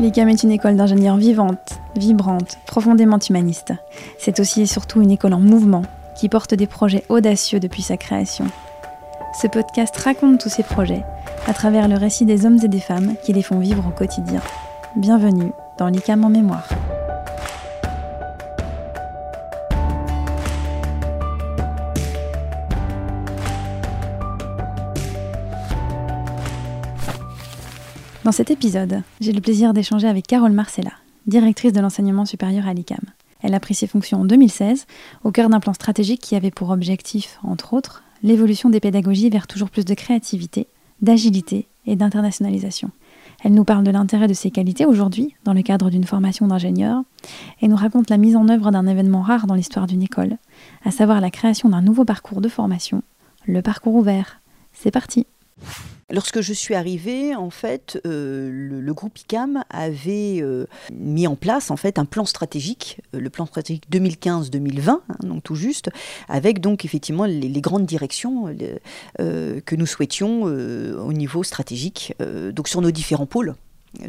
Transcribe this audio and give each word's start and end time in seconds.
L'ICAM 0.00 0.30
est 0.30 0.42
une 0.42 0.50
école 0.50 0.76
d'ingénieurs 0.76 1.18
vivante, 1.18 1.78
vibrante, 1.94 2.56
profondément 2.64 3.18
humaniste. 3.18 3.74
C'est 4.18 4.40
aussi 4.40 4.62
et 4.62 4.66
surtout 4.66 5.02
une 5.02 5.10
école 5.10 5.34
en 5.34 5.40
mouvement 5.40 5.82
qui 6.16 6.30
porte 6.30 6.54
des 6.54 6.66
projets 6.66 7.04
audacieux 7.10 7.60
depuis 7.60 7.82
sa 7.82 7.98
création. 7.98 8.46
Ce 9.42 9.46
podcast 9.46 9.94
raconte 9.98 10.40
tous 10.40 10.48
ces 10.48 10.62
projets 10.62 11.04
à 11.46 11.52
travers 11.52 11.86
le 11.86 11.96
récit 11.96 12.24
des 12.24 12.46
hommes 12.46 12.58
et 12.64 12.68
des 12.68 12.80
femmes 12.80 13.14
qui 13.22 13.34
les 13.34 13.42
font 13.42 13.58
vivre 13.58 13.86
au 13.86 13.90
quotidien. 13.90 14.40
Bienvenue 14.96 15.52
dans 15.76 15.88
l'ICAM 15.88 16.24
en 16.24 16.30
mémoire. 16.30 16.66
Dans 28.22 28.32
cet 28.32 28.50
épisode, 28.50 29.02
j'ai 29.22 29.32
le 29.32 29.40
plaisir 29.40 29.72
d'échanger 29.72 30.06
avec 30.06 30.26
Carole 30.26 30.52
Marcella, 30.52 30.92
directrice 31.26 31.72
de 31.72 31.80
l'enseignement 31.80 32.26
supérieur 32.26 32.66
à 32.66 32.74
l'ICAM. 32.74 33.00
Elle 33.40 33.54
a 33.54 33.60
pris 33.60 33.74
ses 33.74 33.86
fonctions 33.86 34.20
en 34.20 34.24
2016, 34.26 34.86
au 35.24 35.30
cœur 35.30 35.48
d'un 35.48 35.58
plan 35.58 35.72
stratégique 35.72 36.20
qui 36.20 36.36
avait 36.36 36.50
pour 36.50 36.68
objectif, 36.68 37.38
entre 37.42 37.72
autres, 37.72 38.02
l'évolution 38.22 38.68
des 38.68 38.78
pédagogies 38.78 39.30
vers 39.30 39.46
toujours 39.46 39.70
plus 39.70 39.86
de 39.86 39.94
créativité, 39.94 40.66
d'agilité 41.00 41.66
et 41.86 41.96
d'internationalisation. 41.96 42.90
Elle 43.42 43.54
nous 43.54 43.64
parle 43.64 43.84
de 43.84 43.90
l'intérêt 43.90 44.28
de 44.28 44.34
ces 44.34 44.50
qualités 44.50 44.84
aujourd'hui 44.84 45.34
dans 45.44 45.54
le 45.54 45.62
cadre 45.62 45.88
d'une 45.88 46.04
formation 46.04 46.46
d'ingénieur 46.46 47.02
et 47.62 47.68
nous 47.68 47.76
raconte 47.76 48.10
la 48.10 48.18
mise 48.18 48.36
en 48.36 48.50
œuvre 48.50 48.70
d'un 48.70 48.86
événement 48.86 49.22
rare 49.22 49.46
dans 49.46 49.54
l'histoire 49.54 49.86
d'une 49.86 50.02
école, 50.02 50.36
à 50.84 50.90
savoir 50.90 51.22
la 51.22 51.30
création 51.30 51.70
d'un 51.70 51.80
nouveau 51.80 52.04
parcours 52.04 52.42
de 52.42 52.50
formation, 52.50 53.02
le 53.46 53.62
parcours 53.62 53.94
ouvert. 53.94 54.42
C'est 54.74 54.90
parti 54.90 55.26
Lorsque 56.12 56.40
je 56.40 56.52
suis 56.52 56.74
arrivée, 56.74 57.36
en 57.36 57.50
fait, 57.50 58.00
euh, 58.04 58.50
le, 58.50 58.94
groupe 58.94 59.16
ICAM 59.18 59.62
avait 59.70 60.40
euh, 60.42 60.66
mis 60.92 61.28
en 61.28 61.36
place 61.36 61.70
un 61.98 62.04
plan 62.04 62.24
stratégique, 62.24 63.00
euh, 63.14 63.20
le 63.20 63.30
plan 63.30 63.46
stratégique 63.46 63.84
2015-2020, 63.92 64.88
hein, 64.88 65.00
donc 65.22 65.44
tout 65.44 65.54
juste, 65.54 65.90
avec 66.28 66.60
donc 66.60 66.84
effectivement 66.84 67.24
les, 67.24 67.40
les 67.40 67.60
grandes 67.60 67.86
directions 67.86 68.54
que 69.18 69.76
nous 69.76 69.86
souhaitions 69.86 70.42
au 70.42 71.12
niveau 71.12 71.42
stratégique, 71.42 72.14
donc 72.52 72.68
sur 72.68 72.80
nos 72.80 72.90
différents 72.90 73.26
pôles 73.26 73.54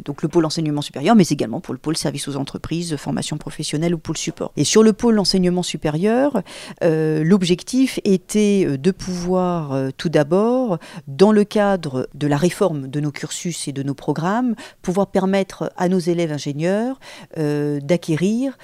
donc 0.04 0.22
le 0.22 0.28
pôle 0.28 0.44
enseignement 0.44 0.82
supérieur, 0.82 1.16
mais 1.16 1.26
également 1.26 1.60
pour 1.60 1.74
le 1.74 1.78
pôle 1.78 1.96
service 1.96 2.28
aux 2.28 2.36
entreprises, 2.36 2.96
formation 2.96 3.36
professionnelle 3.36 3.94
ou 3.94 3.98
pôle 3.98 4.16
support. 4.16 4.52
Et 4.56 4.64
sur 4.64 4.82
le 4.82 4.92
pôle 4.92 5.18
enseignement 5.18 5.62
supérieur, 5.62 6.42
euh, 6.82 7.24
l'objectif 7.24 7.98
était 8.04 8.64
euh, 8.66 8.78
de 8.78 8.90
pouvoir 8.90 9.72
euh, 9.72 9.90
tout 9.96 10.08
d'abord, 10.08 10.78
dans 11.08 11.32
le 11.32 11.44
cadre 11.44 12.08
de 12.14 12.26
la 12.26 12.36
réforme 12.36 12.88
de 12.88 13.00
nos 13.00 13.10
cursus 13.10 13.68
et 13.68 13.72
de 13.72 13.82
nos 13.82 13.94
programmes, 13.94 14.54
pouvoir 14.82 15.08
permettre 15.08 15.72
à 15.76 15.88
nos 15.88 15.98
élèves 15.98 16.32
ingénieurs 16.32 16.98
d'acquérir 17.36 18.56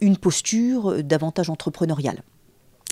une 0.00 0.16
posture 0.16 1.02
davantage 1.02 1.50
entrepreneuriale 1.50 2.22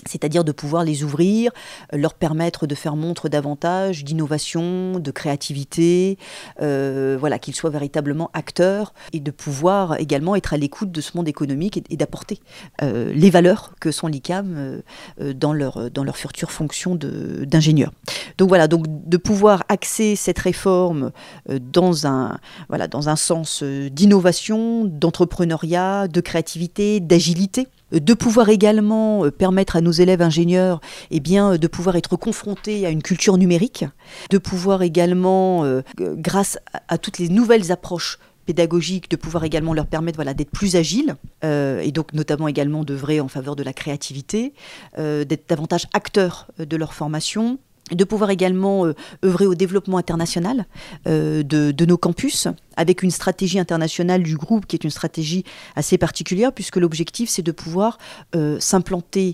c'est-à-dire 0.05 0.43
de 0.43 0.51
pouvoir 0.51 0.83
les 0.83 1.03
ouvrir, 1.03 1.51
euh, 1.93 1.97
leur 1.97 2.13
permettre 2.13 2.67
de 2.67 2.75
faire 2.75 2.95
montre 2.95 3.29
davantage 3.29 4.03
d'innovation, 4.03 4.99
de 4.99 5.11
créativité, 5.11 6.17
euh, 6.61 7.17
voilà, 7.19 7.39
qu'ils 7.39 7.55
soient 7.55 7.69
véritablement 7.69 8.29
acteurs 8.33 8.93
et 9.13 9.19
de 9.19 9.31
pouvoir 9.31 9.99
également 9.99 10.35
être 10.35 10.53
à 10.53 10.57
l'écoute 10.57 10.91
de 10.91 11.01
ce 11.01 11.17
monde 11.17 11.27
économique 11.27 11.81
et, 11.89 11.97
d'apporter 11.97 12.39
euh, 12.81 13.11
les 13.13 13.29
valeurs 13.29 13.73
que 13.81 13.91
sont 13.91 14.07
l'ICAM 14.07 14.81
dans, 15.19 15.53
leur, 15.53 15.91
dans 15.91 16.03
leur 16.03 16.15
future 16.15 16.51
fonction 16.51 16.95
d'ingénieur. 16.95 17.91
Donc 18.37 18.47
voilà, 18.47 18.67
donc 18.67 18.85
de 18.87 19.17
pouvoir 19.17 19.63
axer 19.67 20.15
cette 20.15 20.39
réforme 20.39 21.11
dans 21.49 22.07
un, 22.07 22.37
voilà, 22.69 22.87
dans 22.87 23.09
un 23.09 23.15
sens 23.15 23.63
d'innovation, 23.63 24.85
d'entrepreneuriat, 24.85 26.07
de 26.07 26.21
créativité, 26.21 26.99
d'agilité 27.01 27.67
de 27.91 28.13
pouvoir 28.13 28.49
également 28.49 29.25
euh, 29.25 29.31
permettre 29.31 29.75
à 29.75 29.81
nos 29.81 29.91
élèves 29.91 30.21
ingénieurs 30.21 30.81
eh 31.11 31.19
bien, 31.19 31.57
de 31.57 31.67
pouvoir 31.67 31.95
être 31.95 32.15
confrontés 32.15 32.85
à 32.85 32.89
une 32.89 33.01
culture 33.01 33.37
numérique, 33.37 33.85
de 34.29 34.37
pouvoir 34.37 34.81
également, 34.81 35.63
euh, 35.63 35.81
grâce 35.97 36.57
à, 36.87 36.97
toutes 36.97 37.17
les 37.17 37.29
nouvelles 37.29 37.71
approches 37.71 38.19
pédagogiques, 38.45 39.11
de 39.11 39.15
pouvoir 39.15 39.43
également 39.43 39.73
leur 39.73 39.85
permettre 39.85 40.17
voilà, 40.17 40.33
d'être 40.33 40.49
plus 40.49 40.75
agiles, 40.75 41.15
euh, 41.43 41.81
et 41.81 41.91
donc 41.91 42.13
notamment 42.13 42.47
également 42.47 42.83
d'œuvrer 42.83 43.19
en 43.19 43.27
faveur 43.27 43.55
de 43.55 43.63
la 43.63 43.73
créativité, 43.73 44.53
d'être 44.97 45.47
davantage 45.47 45.85
acteurs 45.93 46.47
de 46.57 46.75
leur 46.75 46.93
formation, 46.93 47.59
de 47.91 48.03
pouvoir 48.03 48.29
également 48.29 48.85
euh, 48.85 48.93
œuvrer 49.23 49.45
au 49.45 49.55
développement 49.55 49.97
international 49.97 50.65
euh, 51.07 51.43
de, 51.43 51.85
nos 51.85 51.97
campus 51.97 52.47
avec 52.75 53.03
une 53.03 53.11
stratégie 53.11 53.59
internationale 53.59 54.23
du 54.23 54.37
groupe 54.37 54.65
qui 54.65 54.75
est 54.75 54.83
une 54.83 54.89
stratégie 54.89 55.43
assez 55.75 55.97
particulière 55.97 56.53
puisque 56.53 56.77
l'objectif 56.77 57.29
c'est 57.29 57.41
de 57.41 57.51
pouvoir 57.51 57.97
euh, 58.35 58.59
s'implanter 58.59 59.33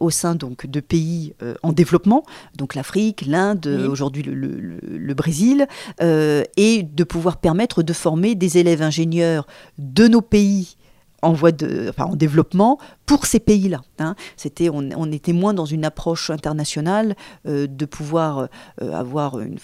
au 0.00 0.10
sein 0.10 0.34
donc 0.34 0.66
de 0.66 0.80
pays 0.80 1.34
en 1.62 1.72
développement 1.72 2.24
donc 2.54 2.74
l'Afrique, 2.74 3.24
l'Inde, 3.26 3.66
aujourd'hui 3.90 4.22
le, 4.22 4.34
le, 4.34 5.14
Brésil 5.14 5.66
et 6.00 6.82
de 6.82 7.04
pouvoir 7.04 7.38
permettre 7.38 7.82
de 7.82 7.92
former 7.92 8.34
des 8.34 8.58
élèves 8.58 8.82
ingénieurs 8.82 9.46
de 9.78 10.06
nos 10.06 10.22
pays 10.22 10.76
en 11.26 11.32
voie 11.32 11.52
de, 11.52 11.92
en 11.98 12.14
développement 12.14 12.78
pour 13.04 13.26
ces 13.26 13.40
pays-là. 13.40 13.80
Hein. 13.98 14.14
C'était, 14.36 14.68
on, 14.68 15.12
était 15.12 15.32
moins 15.32 15.54
dans 15.54 15.64
une 15.64 15.84
approche 15.84 16.30
internationale 16.30 17.16
euh, 17.46 17.66
de 17.66 17.84
pouvoir 17.84 18.48
euh, 18.82 18.92
avoir 18.92 19.38
une, 19.40 19.58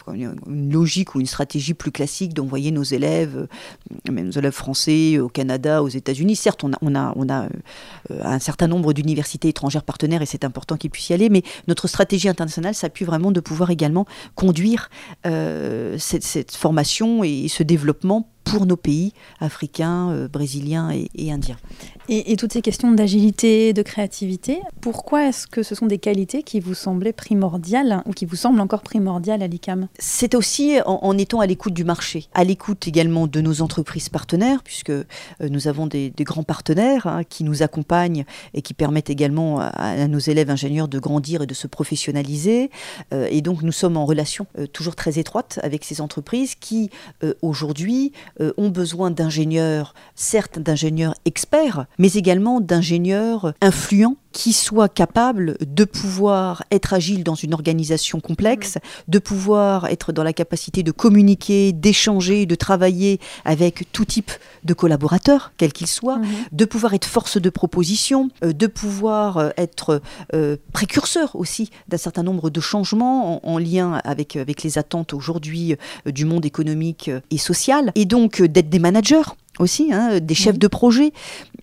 logique 0.46 1.14
ou 1.14 1.20
une 1.20 1.26
stratégie 1.26 1.74
plus 1.74 1.90
classique 1.90 2.34
d'envoyer 2.34 2.70
nos 2.70 2.82
élèves, 2.82 3.36
euh, 3.36 4.12
même 4.12 4.26
nos 4.26 4.32
élèves 4.32 4.52
français 4.52 5.18
au 5.18 5.28
Canada, 5.28 5.82
aux 5.82 5.88
États-Unis. 5.88 6.36
Certes, 6.36 6.64
on 6.64 6.72
a, 6.72 7.12
on 7.16 7.28
a, 7.28 7.48
un 8.22 8.38
certain 8.38 8.66
nombre 8.66 8.92
d'universités 8.92 9.48
étrangères 9.48 9.84
partenaires 9.84 10.22
et 10.22 10.26
c'est 10.26 10.44
important 10.44 10.76
qu'ils 10.76 10.90
puissent 10.90 11.10
y 11.10 11.14
aller, 11.14 11.28
mais 11.28 11.42
notre 11.68 11.88
stratégie 11.88 12.28
internationale 12.28 12.74
s'appuie 12.74 13.04
vraiment 13.04 13.32
de 13.32 13.40
pouvoir 13.40 13.70
également 13.70 14.06
conduire 14.34 14.90
cette 15.24 16.54
formation 16.54 17.24
et 17.24 17.46
ce 17.48 17.62
développement 17.62 18.28
pour 18.44 18.66
nos 18.66 18.76
pays 18.76 19.12
africains, 19.40 20.10
euh, 20.10 20.28
brésiliens 20.28 20.90
et, 20.90 21.32
indiens. 21.32 21.58
Et, 22.08 22.36
toutes 22.36 22.52
ces 22.52 22.62
questions 22.62 22.90
d'agilité, 22.92 23.72
de 23.72 23.82
créativité, 23.82 24.60
pourquoi 24.80 25.28
est-ce 25.28 25.46
que 25.46 25.62
ce 25.62 25.74
sont 25.74 25.86
des 25.86 25.98
qualités 25.98 26.42
qui 26.42 26.60
vous 26.60 26.74
semblaient 26.74 27.12
primordiales 27.12 28.02
ou 28.06 28.12
qui 28.12 28.24
vous 28.24 28.36
semblent 28.36 28.60
encore 28.60 28.82
primordiales 28.82 29.42
à 29.42 29.46
l'ICAM? 29.46 29.88
C'est 29.98 30.34
aussi 30.34 30.78
en, 30.84 31.16
étant 31.18 31.40
à 31.40 31.46
l'écoute 31.46 31.74
du 31.74 31.84
marché, 31.84 32.26
à 32.34 32.44
l'écoute 32.44 32.88
également 32.88 33.26
de 33.26 33.40
nos 33.40 33.62
entreprises 33.62 34.08
partenaires, 34.08 34.62
puisque 34.62 34.90
euh, 34.90 35.04
nous 35.40 35.68
avons 35.68 35.86
des, 35.86 36.12
grands 36.20 36.42
partenaires 36.42 37.06
hein, 37.06 37.22
qui 37.24 37.44
nous 37.44 37.62
accompagnent 37.62 38.24
et 38.54 38.62
qui 38.62 38.74
permettent 38.74 39.10
également 39.10 39.60
à, 39.60 40.06
nos 40.08 40.18
élèves 40.18 40.50
ingénieurs 40.50 40.88
de 40.88 40.98
grandir 40.98 41.42
et 41.42 41.46
de 41.46 41.54
se 41.54 41.66
professionnaliser. 41.66 42.70
Euh, 43.12 43.26
et 43.30 43.42
donc 43.42 43.62
nous 43.62 43.72
sommes 43.72 43.96
en 43.96 44.06
relation 44.06 44.46
toujours 44.72 44.96
très 44.96 45.18
étroite 45.18 45.58
avec 45.62 45.84
ces 45.84 46.00
entreprises 46.00 46.54
qui 46.54 46.90
aujourd'hui 47.42 48.12
euh, 48.40 48.52
ont 48.56 48.70
besoin 48.70 49.10
d'ingénieurs, 49.10 49.94
certes 50.14 50.58
d'ingénieurs 50.58 51.14
experts, 51.24 51.86
mais 51.98 52.12
également 52.12 52.60
d'ingénieurs 52.60 53.54
influents 53.60 54.16
qui 54.32 54.54
soient 54.54 54.88
capables 54.88 55.56
de 55.60 55.84
pouvoir 55.84 56.64
être 56.70 56.94
agiles 56.94 57.22
dans 57.22 57.34
une 57.34 57.52
organisation 57.52 58.18
complexe, 58.18 58.78
de 59.08 59.18
pouvoir 59.18 59.86
être 59.86 60.10
dans 60.10 60.24
la 60.24 60.32
capacité 60.32 60.82
de 60.82 60.90
communiquer, 60.90 61.72
d'échanger, 61.72 62.46
de 62.46 62.54
travailler 62.54 63.20
avec 63.44 63.92
tout 63.92 64.06
type 64.06 64.32
de 64.64 64.72
collaborateurs, 64.72 65.52
quels 65.58 65.74
qu'ils 65.74 65.86
soient, 65.86 66.18
mhm. 66.18 66.28
de 66.52 66.64
pouvoir 66.64 66.94
être 66.94 67.04
force 67.04 67.40
de 67.40 67.50
proposition, 67.50 68.30
euh, 68.42 68.54
de 68.54 68.66
pouvoir 68.66 69.36
euh, 69.36 69.50
être 69.58 70.00
précurseur 70.72 71.36
aussi 71.36 71.70
d'un 71.88 71.98
certain 71.98 72.22
nombre 72.22 72.48
de 72.48 72.60
changements 72.60 73.46
en, 73.46 73.58
lien 73.58 74.00
avec, 74.04 74.36
avec 74.36 74.62
les 74.62 74.78
attentes 74.78 75.12
aujourd'hui 75.12 75.76
du 76.06 76.24
monde 76.24 76.44
économique 76.44 77.10
et 77.30 77.38
social. 77.38 77.92
Et 77.94 78.04
donc, 78.04 78.40
euh, 78.40 78.48
d'être 78.48 78.70
des 78.70 78.78
managers 78.78 79.22
aussi, 79.58 79.92
hein, 79.92 80.18
des 80.20 80.34
chefs 80.34 80.58
de 80.58 80.66
projet. 80.66 81.12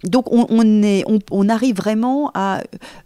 Donc 0.03 0.31
on, 0.31 0.83
est, 0.83 1.03
on, 1.31 1.49
arrive 1.49 1.75
vraiment 1.75 2.31
à 2.33 2.61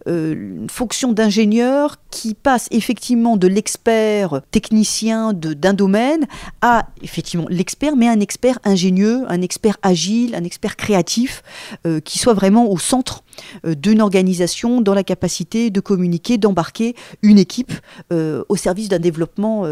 euh, 0.07 0.33
une 0.33 0.69
fonction 0.69 1.11
d'ingénieur 1.11 1.97
qui 2.11 2.35
passe 2.35 2.67
effectivement 2.69 3.35
de 3.37 3.47
l'expert 3.47 4.41
technicien 4.51 5.33
d'un 5.33 5.73
domaine 5.73 6.27
à 6.61 6.87
effectivement 7.01 7.47
l'expert, 7.49 7.95
mais 7.95 8.07
un 8.07 8.19
expert 8.19 8.59
ingénieux, 8.63 9.23
un 9.27 9.41
expert 9.41 9.77
agile, 9.81 10.35
un 10.35 10.43
expert 10.43 10.75
créatif, 10.75 11.41
euh, 11.87 11.99
qui 11.99 12.19
soit 12.19 12.33
vraiment 12.33 12.69
au 12.69 12.77
centre 12.77 13.23
d'une 13.63 14.01
organisation 14.01 14.81
dans 14.81 14.93
la 14.93 15.03
capacité 15.03 15.71
de 15.71 15.79
communiquer, 15.79 16.37
d'embarquer 16.37 16.95
une 17.21 17.39
équipe 17.39 17.73
au 18.11 18.55
service 18.55 18.89
d'un 18.89 18.99
développement 18.99 19.65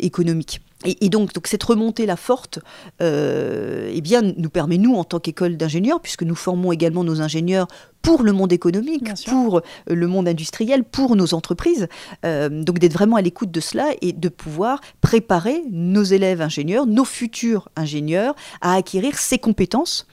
économique. 0.00 0.60
Et, 0.84 1.08
donc, 1.08 1.32
donc, 1.32 1.48
cette 1.48 1.64
remontée 1.64 2.06
la 2.06 2.16
forte, 2.16 2.60
euh, 3.02 3.90
eh 3.92 4.00
bien, 4.00 4.22
nous 4.22 4.48
permet 4.48 4.78
nous 4.78 4.94
en 4.94 5.02
tant 5.02 5.18
qu'école 5.18 5.56
d'ingénieurs, 5.56 6.00
puisque 6.00 6.22
nous 6.22 6.36
formons 6.36 6.70
également 6.70 7.02
nos 7.02 7.20
ingénieurs 7.20 7.66
pour 8.00 8.22
le 8.22 8.32
monde 8.32 8.52
économique, 8.52 9.10
pour 9.26 9.60
le 9.88 10.06
monde 10.06 10.28
industriel, 10.28 10.84
pour 10.84 11.16
nos 11.16 11.34
entreprises, 11.34 11.88
euh, 12.24 12.48
donc 12.48 12.78
d'être 12.78 12.92
vraiment 12.92 13.16
à 13.16 13.22
l'écoute 13.22 13.50
de 13.50 13.60
cela 13.60 13.88
et 14.00 14.12
de 14.12 14.28
pouvoir 14.28 14.80
préparer 15.00 15.62
nos 15.70 16.04
élèves 16.04 16.40
ingénieurs, 16.40 16.86
nos 16.86 17.04
futurs 17.04 17.68
ingénieurs, 17.74 18.36
à 18.60 18.74
acquérir 18.74 19.18
ces 19.18 19.38
compétences 19.38 20.06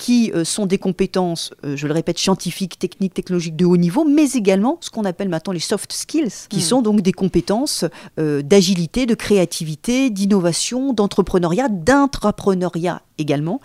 qui 0.00 0.32
euh, 0.34 0.44
sont 0.44 0.66
des 0.66 0.78
compétences, 0.78 1.52
euh, 1.64 1.76
je 1.76 1.86
le 1.86 1.92
répète, 1.92 2.18
scientifiques, 2.18 2.78
techniques, 2.78 3.14
technologiques 3.14 3.56
de 3.56 3.64
haut 3.64 3.76
niveau, 3.76 4.04
mais 4.04 4.30
également 4.32 4.78
ce 4.80 4.90
qu'on 4.90 5.04
appelle 5.04 5.28
maintenant 5.28 5.52
les 5.52 5.60
soft 5.60 5.92
skills, 5.92 6.46
qui 6.48 6.58
hmm. 6.58 6.60
sont 6.60 6.82
donc 6.82 7.02
des 7.02 7.12
compétences 7.12 7.84
euh, 8.18 8.42
d'agilité, 8.42 9.06
de 9.06 9.14
créativité, 9.14 10.09
d'innovation, 10.10 10.92
d'entrepreneuriat, 10.92 11.68
d'intrapreneuriat 11.68 13.02
également, 13.18 13.60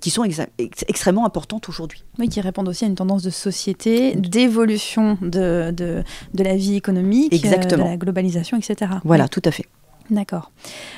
qui 0.00 0.10
sont 0.10 0.24
extrêmement 0.58 1.26
importantes 1.26 1.68
aujourd'hui. 1.68 2.04
Oui, 2.18 2.28
qui 2.28 2.40
répondent 2.40 2.68
aussi 2.68 2.84
à 2.84 2.88
une 2.88 2.94
tendance 2.94 3.22
de 3.22 3.30
société, 3.30 4.14
d'évolution 4.14 5.18
de, 5.20 5.72
de, 5.72 6.02
de, 6.34 6.42
la 6.44 6.56
vie 6.56 6.76
économique, 6.76 7.42
de 7.42 7.76
la 7.76 7.96
globalisation, 7.96 8.56
etc. 8.56 8.92
Voilà, 9.04 9.28
tout 9.28 9.42
à 9.44 9.50
fait. 9.50 9.66
D'accord. 10.10 10.50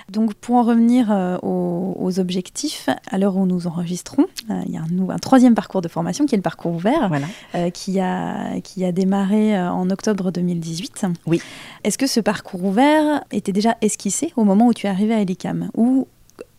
Donc 0.09 0.35
pour 0.35 0.57
en 0.57 0.63
revenir 0.63 1.11
euh, 1.11 1.37
aux, 1.43 2.19
objectifs, 2.19 2.89
à 3.11 3.19
l'heure 3.19 3.37
où 3.37 3.47
nous 3.47 3.67
enregistrons, 3.67 4.27
euh, 4.51 4.63
il 4.67 4.73
y 4.73 4.77
a 4.77 4.81
un, 4.81 5.09
un, 5.09 5.19
troisième 5.19 5.55
parcours 5.55 5.83
de 5.83 5.89
formation 5.89 6.27
qui 6.27 6.35
est 6.35 6.39
le 6.39 6.43
parcours 6.43 6.75
ouvert, 6.75 7.11
euh, 7.55 7.71
qui, 7.71 8.01
a, 8.01 8.61
qui 8.61 8.85
a 8.85 8.93
démarré 8.93 9.61
en 9.61 9.91
octobre 9.91 10.31
2018. 10.31 11.07
Oui. 11.27 11.41
Est-ce 11.85 11.99
que 11.99 12.07
ce 12.07 12.21
parcours 12.21 12.65
ouvert 12.65 13.25
était 13.33 13.53
déjà 13.53 13.77
esquissé 13.81 14.33
au 14.37 14.45
moment 14.45 14.67
où 14.67 14.75
tu 14.75 14.87
es 14.87 14.91
arrivé 14.91 15.15
à 15.15 15.21
Elicam 15.21 15.71
ou 15.77 16.07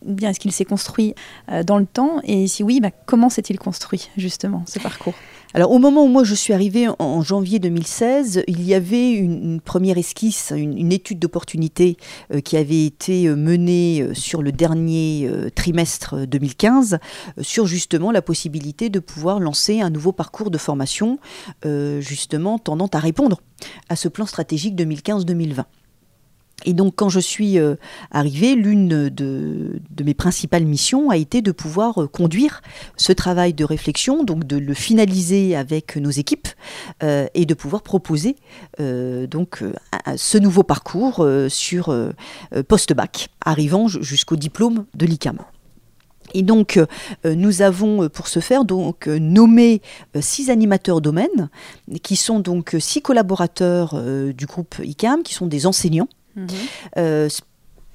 bien 0.06 0.32
est-ce 0.32 0.40
qu'il 0.40 0.52
s'est 0.52 0.66
construit 0.66 1.14
dans 1.66 1.78
le 1.78 1.86
temps? 1.86 2.22
Et 2.24 2.48
si 2.48 2.64
oui, 2.64 2.80
bah, 2.82 2.90
comment 3.06 3.30
s'est-il 3.30 3.60
construit 3.60 4.10
justement 4.18 4.64
ce 4.66 4.80
parcours? 4.80 5.14
Alors 5.54 5.72
au 5.72 5.80
moment 5.80 6.06
où 6.06 6.08
moi 6.08 6.24
je 6.24 6.34
suis 6.34 6.54
arrivée 6.54 6.88
en 7.00 7.22
janvier 7.22 7.60
2016, 7.60 8.44
il 8.48 8.64
y 8.64 8.74
avait 8.74 9.12
une, 9.12 9.60
première 9.60 9.98
esquisse, 9.98 10.54
une, 10.56 10.92
étude 10.92 11.20
d'opportunité 11.20 11.98
euh, 12.34 12.40
qui 12.40 12.56
avait 12.56 12.86
été 12.86 13.28
euh, 13.28 13.36
menée 13.36 14.02
euh, 14.02 14.14
sur 14.14 14.42
le 14.42 14.52
dernier 14.54 15.30
trimestre 15.56 16.26
2015 16.26 17.00
sur 17.42 17.66
justement 17.66 18.12
la 18.12 18.22
possibilité 18.22 18.90
de 18.90 19.00
pouvoir 19.00 19.40
lancer 19.40 19.82
un 19.82 19.90
nouveau 19.90 20.12
parcours 20.12 20.52
de 20.52 20.58
formation 20.58 21.20
justement 22.00 22.58
tendant 22.58 22.88
à 22.88 23.00
répondre 23.00 23.42
à 23.90 23.96
ce 23.96 24.08
plan 24.08 24.26
stratégique 24.26 24.76
2015-2020. 24.76 25.66
Et 26.66 26.74
donc, 26.74 26.94
quand 26.96 27.10
je 27.10 27.20
suis 27.20 27.58
euh, 27.58 27.76
arrivée, 28.12 28.56
l'une 28.56 29.10
de, 29.10 29.80
mes 30.04 30.14
principales 30.14 30.66
missions 30.66 31.10
a 31.10 31.18
été 31.18 31.42
de 31.42 31.52
pouvoir 31.52 32.04
euh, 32.04 32.08
conduire 32.08 32.62
ce 32.98 33.12
travail 33.12 33.54
de 33.54 33.64
réflexion, 33.64 34.24
donc 34.24 34.46
de 34.46 34.58
le 34.58 34.74
finaliser 34.74 35.56
avec 35.56 35.96
nos 35.98 36.10
équipes 36.10 36.48
euh, 37.04 37.28
et 37.34 37.46
de 37.46 37.54
pouvoir 37.54 37.82
proposer 37.82 38.36
donc 38.80 39.64
ce 40.16 40.38
nouveau 40.38 40.64
parcours 40.64 41.26
sur 41.48 41.96
post-bac, 42.68 43.30
arrivant 43.44 43.88
jusqu'au 43.88 44.36
diplôme 44.36 44.86
de 44.94 45.06
l'ICAM. 45.06 45.38
Et 46.34 46.42
donc, 46.42 46.80
nous 47.26 47.62
avons 47.62 48.10
pour 48.10 48.28
ce 48.28 48.40
faire 48.40 48.66
donc 48.66 49.08
nommé 49.08 49.82
six 50.20 50.50
animateurs 50.50 51.02
domaines, 51.02 51.50
qui 52.04 52.16
sont 52.16 52.40
donc 52.40 52.76
six 52.80 53.02
collaborateurs 53.02 54.02
du 54.34 54.46
groupe 54.46 54.76
ICAM, 54.84 55.24
qui 55.24 55.34
sont 55.34 55.48
des 55.48 55.66
enseignants 55.66 56.10
euh, 56.98 57.30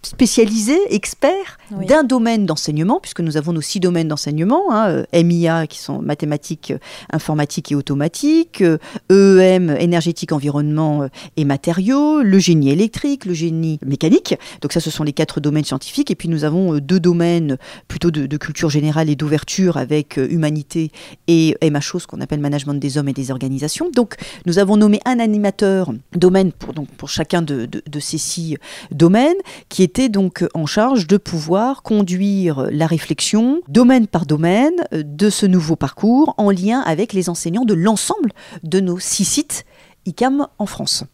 spécialisé, 0.07 0.79
expert 0.91 1.59
d'un 1.71 2.05
domaine 2.05 2.47
d'enseignement, 2.47 3.01
puisque 3.01 3.21
nous 3.21 3.37
avons 3.37 3.53
nos 3.53 3.61
six 3.61 3.81
domaines 3.81 4.09
d'enseignement, 4.09 4.71
hein, 4.71 5.05
euh, 5.13 5.23
MIA 5.23 5.67
qui 5.67 5.79
sont 5.79 6.01
mathématiques, 6.01 6.71
euh, 6.71 6.79
informatique 7.13 7.73
et 7.73 7.75
automatique, 7.75 8.63
EEM, 9.11 9.77
énergétique, 9.79 10.33
environnement 10.33 11.09
et 11.37 11.45
matériaux, 11.45 12.23
le 12.23 12.39
génie 12.39 12.71
électrique, 12.71 13.25
le 13.25 13.35
génie 13.35 13.79
mécanique. 13.85 14.35
Donc 14.61 14.73
ça, 14.73 14.81
ce 14.81 14.91
sont 14.91 15.03
les 15.03 15.13
quatre 15.13 15.41
domaines 15.41 15.65
scientifiques. 15.65 16.11
Et 16.11 16.15
puis 16.15 16.29
nous 16.29 16.45
avons 16.45 16.79
deux 16.79 17.01
domaines 17.01 17.59
plutôt 17.89 18.11
de, 18.11 18.37
culture 18.37 18.71
générale 18.71 19.09
et 19.09 19.17
d'ouverture 19.17 19.77
avec 19.77 20.19
humanité 20.19 20.93
et 21.27 21.57
MHO, 21.63 21.99
ce 21.99 22.07
qu'on 22.07 22.21
appelle 22.21 22.41
management 22.41 22.75
des 22.75 22.99
hommes 22.99 23.09
et 23.09 23.13
des 23.13 23.31
organisations. 23.31 23.91
Donc 23.91 24.17
nous 24.45 24.59
avons 24.59 24.77
nommé 24.77 25.01
un 25.05 25.19
animateur 25.19 25.93
domaine 26.13 26.53
pour, 26.53 26.75
donc, 26.75 26.89
pour 26.91 27.09
chacun 27.09 27.43
de, 27.43 27.67
de 27.67 28.01
ces 28.01 28.19
six 28.19 28.57
domaines 28.91 29.37
qui 29.69 29.83
est 29.83 29.96
donc 30.09 30.45
en 30.55 30.67
charge 30.67 31.07
de 31.07 31.17
pouvoir 31.17 31.83
conduire 31.83 32.69
la 32.71 32.87
réflexion, 32.87 33.63
domaine 33.69 34.07
par 34.07 34.27
domaine, 34.27 34.75
euh, 34.93 35.03
de 35.05 35.31
ce 35.31 35.47
nouveau 35.47 35.77
parcours 35.77 36.35
en 36.37 36.51
lien 36.51 36.81
avec 36.81 37.13
les 37.13 37.29
enseignants 37.29 37.65
de 37.65 37.75
l'ensemble 37.75 38.33
de 38.63 38.81
nos 38.81 38.99
six 38.99 39.25
sites 39.25 39.65
ICAM 40.05 40.47
en 40.59 40.67
France 40.67 41.05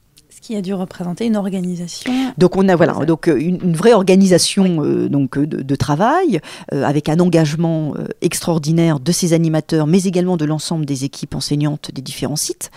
qui 0.42 0.56
a 0.56 0.60
dû 0.60 0.74
représenter 0.74 1.24
une 1.24 1.36
organisation. 1.36 2.12
Donc 2.36 2.56
on 2.56 2.68
a 2.68 2.76
voilà 2.76 2.92
donc 3.06 3.28
euh, 3.28 3.38
une, 3.38 3.74
vraie 3.74 3.92
organisation 3.92 4.84
euh, 4.84 5.08
donc 5.08 5.38
de, 5.38 5.76
travail 5.76 6.40
avec 6.70 7.08
un 7.08 7.18
engagement 7.18 7.94
extraordinaire 8.20 9.00
de 9.00 9.10
ces 9.10 9.32
animateurs, 9.32 9.86
mais 9.86 10.02
également 10.02 10.36
de 10.36 10.44
l'ensemble 10.44 10.84
des 10.84 11.04
équipes 11.04 11.34
enseignantes 11.34 11.90
des 11.94 12.02
différents 12.02 12.36
sites, 12.36 12.70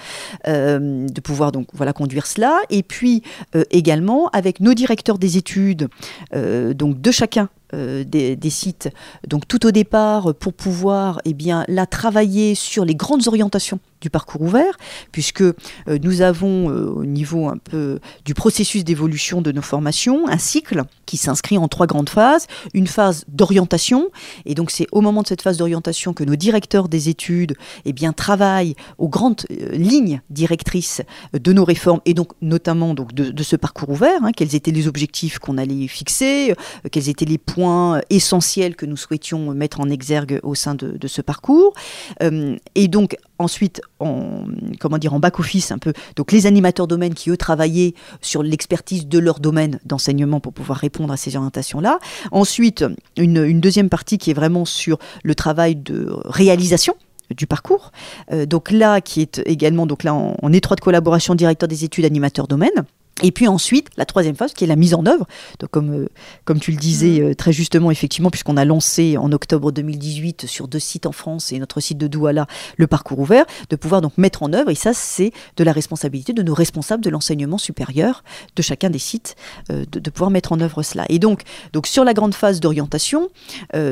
de 0.46 1.22
pouvoir 1.22 1.52
donc 1.52 1.68
voilà 1.74 1.92
conduire 1.92 2.26
cela, 2.26 2.60
et 2.70 2.84
puis 2.84 3.22
également 3.72 4.30
avec 4.30 4.62
nos 4.62 4.74
directeurs 4.74 5.18
des 5.18 5.38
études, 5.38 5.90
donc 6.34 7.02
de 7.02 7.12
chacun 7.12 7.50
des, 7.74 8.36
des, 8.36 8.50
sites, 8.50 8.90
donc 9.28 9.48
tout 9.48 9.66
au 9.66 9.72
départ 9.72 10.34
pour 10.36 10.54
pouvoir 10.54 11.20
eh 11.26 11.34
bien 11.34 11.66
là 11.68 11.86
travailler 11.86 12.56
sur 12.56 12.86
les 12.86 12.96
grandes 12.96 13.28
orientations 13.28 13.80
du 14.06 14.10
parcours 14.12 14.42
ouvert, 14.42 14.78
puisque 15.12 15.42
euh, 15.42 15.54
nous 15.88 16.22
avons 16.22 16.70
euh, 16.70 16.86
au 16.86 17.06
niveau 17.06 17.48
un 17.50 17.58
peu 17.58 18.00
du 18.24 18.36
processus 18.36 18.84
d'évolution 18.84 19.42
de 19.42 19.52
nos 19.52 19.64
formations 19.64 20.28
un 20.28 20.38
cycle 20.38 20.84
qui 21.08 21.18
s'inscrit 21.18 21.58
en 21.58 21.68
trois 21.68 21.88
grandes 21.88 22.10
phases. 22.10 22.46
Une 22.76 22.86
phase 22.86 23.26
d'orientation, 23.28 24.10
et 24.46 24.54
donc 24.54 24.70
c'est 24.70 24.86
au 24.92 25.02
moment 25.02 25.24
de 25.24 25.28
cette 25.28 25.42
phase 25.42 25.58
d'orientation 25.58 26.14
que 26.14 26.24
nos 26.24 26.36
directeurs 26.36 26.88
des 26.88 27.10
études 27.10 27.56
eh 27.86 27.94
bien, 27.94 28.14
travaillent 28.14 28.76
aux 29.00 29.10
grandes 29.10 29.42
euh, 29.50 29.72
lignes 29.72 30.22
directrices 30.30 31.02
de 31.34 31.52
nos 31.52 31.66
réformes, 31.66 32.02
et 32.06 32.14
donc 32.14 32.34
notamment 32.42 32.94
donc, 32.94 33.14
de, 33.14 33.44
ce 33.44 33.56
parcours 33.56 33.90
ouvert, 33.90 34.24
hein, 34.24 34.32
quels 34.36 34.56
étaient 34.56 34.72
les 34.72 34.88
objectifs 34.88 35.40
qu'on 35.40 35.58
allait 35.58 35.88
fixer, 35.88 36.54
quels 36.92 37.10
étaient 37.10 37.26
les 37.26 37.40
points 37.40 37.55
essentiels 38.10 38.76
que 38.76 38.86
nous 38.86 38.98
souhaitions 38.98 39.54
mettre 39.54 39.80
en 39.80 39.90
exergue 39.90 40.40
au 40.44 40.56
sein 40.56 40.76
de, 40.76 41.08
ce 41.08 41.22
parcours. 41.22 41.74
et 42.22 42.88
donc 42.88 43.18
ensuite 43.38 43.82
en 44.00 44.46
comment 44.80 44.98
dire 44.98 45.14
en 45.14 45.20
back 45.20 45.40
office 45.40 45.72
un 45.72 45.78
peu 45.78 45.94
donc 46.16 46.32
les 46.32 46.46
animateurs 46.46 46.88
domaines 46.88 47.14
qui 47.14 47.30
eux 47.30 47.38
travaillaient 47.38 47.94
sur 48.22 48.44
l'expertise 48.44 49.08
de 49.08 49.20
leur 49.20 49.40
domaine 49.40 49.80
d'enseignement 49.86 50.40
pour 50.40 50.54
pouvoir 50.54 50.80
répondre 50.80 51.14
à 51.14 51.18
ces 51.18 51.36
orientations 51.36 51.80
là 51.80 52.00
ensuite 52.32 52.86
une, 53.18 53.60
deuxième 53.60 53.90
partie 53.90 54.18
qui 54.18 54.32
est 54.32 54.34
vraiment 54.34 54.66
sur 54.66 54.98
le 55.24 55.36
travail 55.36 55.76
de 55.76 56.10
réalisation 56.26 56.96
du 57.32 57.48
parcours. 57.48 57.92
Euh, 58.32 58.46
donc 58.46 58.72
là, 58.72 59.02
qui 59.02 59.22
est 59.22 59.42
également 59.46 59.86
donc 59.86 60.04
là 60.04 60.14
en, 60.14 60.36
en 60.42 60.54
étroite 60.54 60.80
collaboration 60.80 61.36
directeur 61.36 61.68
des 61.68 61.84
études 61.84 62.06
animateurs 62.06 62.48
domaine. 62.48 62.86
Et 63.24 63.32
puis 63.32 63.48
ensuite, 63.48 63.88
la 63.96 64.06
troisième 64.06 64.36
phase, 64.36 64.54
qui 64.54 64.66
est 64.66 64.68
la 64.68 64.76
mise 64.76 64.94
en 64.94 65.06
œuvre. 65.06 65.26
Donc, 65.60 65.70
comme, 65.70 65.94
euh, 65.94 66.10
comme 66.44 66.60
tu 66.60 66.72
le 66.72 66.78
disais 66.78 67.22
mm. 67.22 67.24
euh, 67.24 67.34
très 67.34 67.54
justement, 67.54 67.90
effectivement, 67.90 68.30
puisqu'on 68.30 68.58
a 68.58 68.66
lancé 68.66 69.16
en 69.18 69.32
octobre 69.32 69.72
2018 69.72 70.48
sur 70.48 70.68
deux 70.68 70.80
sites 70.80 71.06
en 71.06 71.14
France 71.14 71.54
et 71.54 71.60
notre 71.60 71.80
site 71.80 71.98
de 71.98 72.08
Douala 72.08 72.46
le 72.76 72.88
parcours 72.88 73.20
ouvert, 73.20 73.46
de 73.70 73.78
pouvoir 73.78 74.02
donc 74.02 74.18
mettre 74.18 74.44
en 74.44 74.52
œuvre. 74.52 74.70
Et 74.70 74.76
ça, 74.76 74.94
c'est 74.94 75.32
de 75.56 75.64
la 75.64 75.72
responsabilité 75.72 76.34
de 76.34 76.44
nos 76.44 76.54
responsables 76.54 77.02
de 77.02 77.10
l'enseignement 77.10 77.58
supérieur 77.58 78.26
de 78.58 78.62
chacun 78.62 78.90
des 78.90 79.00
sites, 79.00 79.38
euh, 79.72 79.86
de, 79.90 80.10
pouvoir 80.10 80.30
mettre 80.30 80.52
en 80.52 80.60
œuvre 80.60 80.84
cela. 80.84 81.06
Et 81.08 81.18
donc, 81.18 81.44
donc 81.72 81.88
sur 81.88 82.04
la 82.04 82.14
grande 82.14 82.36
phase 82.36 82.60
d'orientation, 82.60 83.30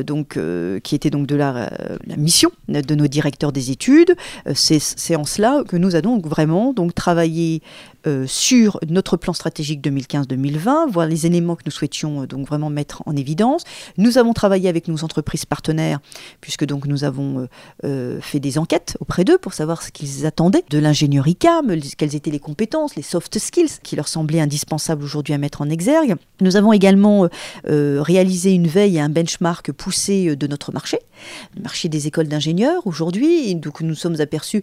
donc 0.05 0.37
qui 0.83 0.95
était 0.95 1.09
donc 1.09 1.27
de 1.27 1.35
la, 1.35 1.71
la, 2.05 2.15
mission 2.15 2.51
de 2.67 2.95
nos 2.95 3.07
directeurs 3.07 3.51
des 3.51 3.71
études, 3.71 4.15
c'est 4.53 5.15
en 5.15 5.25
cela 5.25 5.63
que 5.67 5.75
nous 5.75 5.95
allons 5.95 6.19
vraiment 6.19 6.73
donc 6.73 6.95
travailler 6.95 7.61
euh, 8.05 8.25
sur 8.27 8.79
notre 8.89 9.15
plan 9.15 9.31
stratégique 9.31 9.81
2015-2020, 9.81 10.91
voir 10.91 11.07
les 11.07 11.25
éléments 11.25 11.55
que 11.55 11.61
nous 11.65 11.71
souhaitions 11.71 12.23
euh, 12.23 12.27
donc 12.27 12.45
vraiment 12.45 12.69
mettre 12.69 13.01
en 13.05 13.15
évidence. 13.15 13.63
Nous 13.97 14.17
avons 14.17 14.33
travaillé 14.33 14.67
avec 14.67 14.89
nos 14.89 15.05
entreprises 15.05 15.45
partenaires, 15.45 15.99
puisque 16.41 16.65
donc 16.65 16.85
nous 16.85 17.05
avons 17.05 17.47
euh, 17.85 18.19
fait 18.19 18.41
des 18.41 18.57
enquêtes 18.57 18.97
auprès 18.99 19.23
d'eux 19.23 19.37
pour 19.37 19.53
savoir 19.53 19.81
ce 19.81 19.89
qu'ils 19.89 20.25
attendaient 20.25 20.65
de 20.69 20.79
l'ingénierie 20.79 21.31
ICAM, 21.31 21.73
quelles 21.97 22.15
étaient 22.15 22.29
les 22.29 22.39
compétences, 22.39 22.95
les 22.97 23.03
soft 23.03 23.39
skills 23.39 23.79
qui 23.81 23.95
leur 23.95 24.09
semblaient 24.09 24.41
indispensables 24.41 25.03
aujourd'hui 25.03 25.33
à 25.33 25.37
mettre 25.37 25.61
en 25.61 25.69
exergue. 25.69 26.15
Nous 26.41 26.57
avons 26.57 26.73
également 26.73 27.29
réalisé 27.65 28.51
une 28.51 28.67
veille 28.67 28.97
et 28.97 29.01
un 29.01 29.09
benchmark 29.09 29.71
poussé 29.71 30.35
de 30.35 30.47
notre 30.47 30.71
marché, 30.73 30.99
le 31.55 31.61
marché 31.63 31.89
des 31.89 32.07
écoles 32.07 32.27
d'ingénieurs 32.27 32.85
aujourd'hui. 32.85 33.55
Donc 33.55 33.81
nous 33.81 33.95
sommes 33.95 34.19
aperçus 34.19 34.61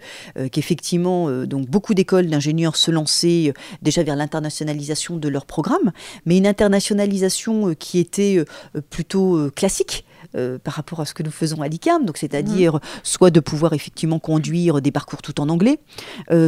qu'effectivement 0.53 1.31
donc 1.47 1.69
beaucoup 1.69 1.95
d'écoles 1.95 2.29
d'ingénieurs 2.29 2.77
se 2.77 2.91
lançaient 2.91 3.30
euh, 3.49 3.53
déjà 3.83 4.03
vers 4.03 4.17
l'internationalisation 4.17 5.17
de 5.17 5.29
leur 5.29 5.47
programme, 5.47 5.93
mais 6.27 6.39
une 6.39 6.47
internationalisation 6.47 7.69
euh, 7.69 7.75
qui 7.75 7.99
était 7.99 8.39
euh, 8.39 8.81
plutôt 8.91 9.51
classique 9.55 10.05
par 10.65 10.75
rapport 10.75 11.01
à 11.01 11.07
ce 11.07 11.15
que 11.15 11.23
nous 11.23 11.31
faisons 11.31 11.63
à 11.63 11.69
l'ICAM, 11.69 12.05
donc 12.05 12.17
c'est-à-dire 12.17 12.75
mhm. 12.75 12.81
soit 13.03 13.31
de 13.31 13.41
pouvoir 13.41 13.73
effectivement 13.73 14.19
conduire 14.19 14.81
des 14.81 14.91
parcours 14.91 15.23
tout 15.23 15.41
en 15.41 15.49
anglais, 15.49 15.79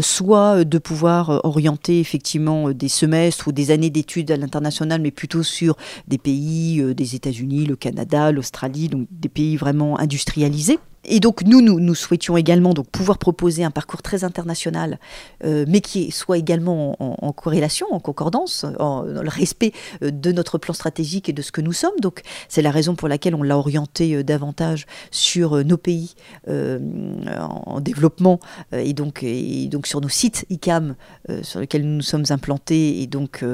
soit 0.01 0.65
de 0.65 0.79
pouvoir 0.79 1.45
orienter 1.45 2.01
effectivement 2.01 2.71
des 2.71 2.89
semestres 2.89 3.49
ou 3.49 3.53
des 3.53 3.71
années 3.71 3.91
d'études 3.91 4.31
à 4.31 4.37
l'international, 4.37 5.01
mais 5.01 5.11
plutôt 5.11 5.43
sur 5.43 5.77
des 6.09 6.19
pays 6.19 6.83
des 6.95 7.15
États-Unis, 7.15 7.67
le 7.67 7.77
Canada, 7.77 8.33
l'Australie, 8.33 8.89
donc 8.89 9.07
des 9.11 9.29
pays 9.29 9.57
vraiment 9.57 9.99
industrialisés. 9.99 10.79
Et 11.05 11.19
donc 11.19 11.43
nous, 11.43 11.61
nous, 11.61 11.81
nous, 11.81 11.95
souhaitions 11.95 12.37
également 12.37 12.75
donc 12.75 12.87
pouvoir 12.89 13.19
proposer 13.19 13.65
un 13.65 13.71
parcours 13.71 14.03
très 14.03 14.23
international, 14.23 14.99
euh, 15.45 15.65
mais 15.67 15.81
qui 15.81 16.13
soit 16.13 16.39
également 16.39 16.97
en, 17.01 17.33
corrélation, 17.33 17.89
en 17.91 17.99
concordance, 17.99 18.65
en, 18.79 19.05
dans 19.05 19.23
le 19.23 19.29
respect 19.29 19.73
euh, 20.03 20.11
de 20.13 20.31
notre 20.31 20.59
plan 20.59 20.75
stratégique 20.75 21.29
et 21.29 21.33
de 21.33 21.43
ce 21.43 21.51
que 21.51 21.61
nous 21.61 21.73
sommes. 21.73 21.99
Donc 22.01 22.23
c'est 22.49 22.63
la 22.63 22.71
raison 22.71 22.95
pour 22.95 23.09
laquelle 23.09 23.35
on 23.35 23.43
l'a 23.43 23.59
orienté 23.63 24.15
euh, 24.15 24.23
davantage 24.23 24.87
sur 25.11 25.65
nos 25.65 25.77
pays 25.77 26.15
en, 26.49 27.81
développement 27.81 28.41
et 28.73 28.93
donc, 28.93 29.23
et 29.23 29.67
donc 29.69 29.87
sur 29.87 30.01
nos 30.01 30.09
sites 30.09 30.45
ICAM 30.51 30.95
sur 31.43 31.61
lesquels 31.61 31.83
nous 31.83 31.97
nous 31.97 32.03
sommes 32.03 32.25
implantés. 32.31 33.03
Et 33.03 33.07
donc 33.07 33.45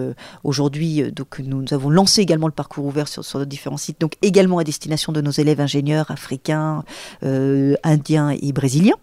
aujourd'hui, 0.45 1.13
donc 1.13 1.39
nous, 1.41 1.65
avons 1.73 1.91
lancé 1.91 2.21
également 2.21 2.47
le 2.47 2.53
parcours 2.53 2.85
ouvert 2.85 3.09
sur, 3.09 3.23
nos 3.35 3.45
différents 3.45 3.77
sites, 3.77 4.01
donc 4.01 4.15
également 4.23 4.59
à 4.59 4.65
destination 4.65 5.13
de 5.13 5.21
nos 5.21 5.31
élèves 5.31 5.61
ingénieurs 5.61 6.11
africains. 6.11 6.85
Euh, 7.25 7.75
indiens 7.83 8.31
et 8.31 8.53
brésiliens. 8.53 8.97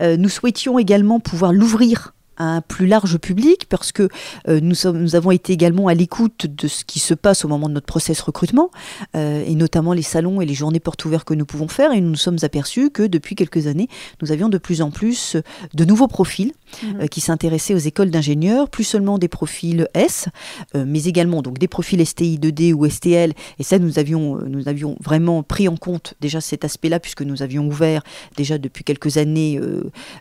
Euh, 0.00 0.16
nous 0.16 0.28
souhaitions 0.28 0.78
également 0.78 1.20
pouvoir 1.20 1.52
l'ouvrir 1.52 2.14
un 2.38 2.60
plus 2.60 2.86
large 2.86 3.18
public 3.18 3.66
parce 3.68 3.92
que 3.92 4.08
euh, 4.48 4.60
nous, 4.60 4.74
sommes, 4.74 4.98
nous 4.98 5.16
avons 5.16 5.30
été 5.30 5.52
également 5.52 5.88
à 5.88 5.94
l'écoute 5.94 6.46
de 6.46 6.68
ce 6.68 6.84
qui 6.84 7.00
se 7.00 7.14
passe 7.14 7.44
au 7.44 7.48
moment 7.48 7.68
de 7.68 7.74
notre 7.74 7.86
process 7.86 8.20
recrutement 8.20 8.70
euh, 9.16 9.42
et 9.44 9.54
notamment 9.54 9.92
les 9.92 10.02
salons 10.02 10.40
et 10.40 10.46
les 10.46 10.54
journées 10.54 10.80
portes 10.80 11.04
ouvertes 11.04 11.26
que 11.26 11.34
nous 11.34 11.46
pouvons 11.46 11.68
faire 11.68 11.92
et 11.92 12.00
nous 12.00 12.10
nous 12.10 12.16
sommes 12.16 12.38
aperçus 12.42 12.90
que 12.90 13.02
depuis 13.02 13.34
quelques 13.34 13.66
années 13.66 13.88
nous 14.22 14.32
avions 14.32 14.48
de 14.48 14.58
plus 14.58 14.82
en 14.82 14.90
plus 14.90 15.36
de 15.74 15.84
nouveaux 15.84 16.08
profils 16.08 16.52
mhm. 16.82 17.00
euh, 17.02 17.06
qui 17.06 17.20
s'intéressaient 17.20 17.74
aux 17.74 17.78
écoles 17.78 18.10
d'ingénieurs, 18.10 18.70
plus 18.70 18.84
seulement 18.84 19.18
des 19.18 19.28
profils 19.28 19.88
S, 19.94 20.28
mais 20.74 21.04
également 21.04 21.42
donc 21.42 21.58
des 21.58 21.68
profils 21.68 22.04
STI 22.04 22.38
2D 22.38 22.72
ou 22.72 22.88
STL 22.88 23.32
et 23.58 23.62
ça 23.62 23.78
nous 23.78 23.98
avions, 23.98 24.38
nous 24.46 24.68
avions 24.68 24.96
vraiment 25.02 25.42
pris 25.42 25.68
en 25.68 25.76
compte 25.76 26.14
déjà 26.20 26.40
cet 26.40 26.64
aspect-là 26.64 27.00
puisque 27.00 27.22
nous 27.22 27.42
avions 27.42 27.66
ouvert 27.66 28.02
déjà 28.36 28.58
depuis 28.58 28.84
quelques 28.84 29.16
années 29.16 29.60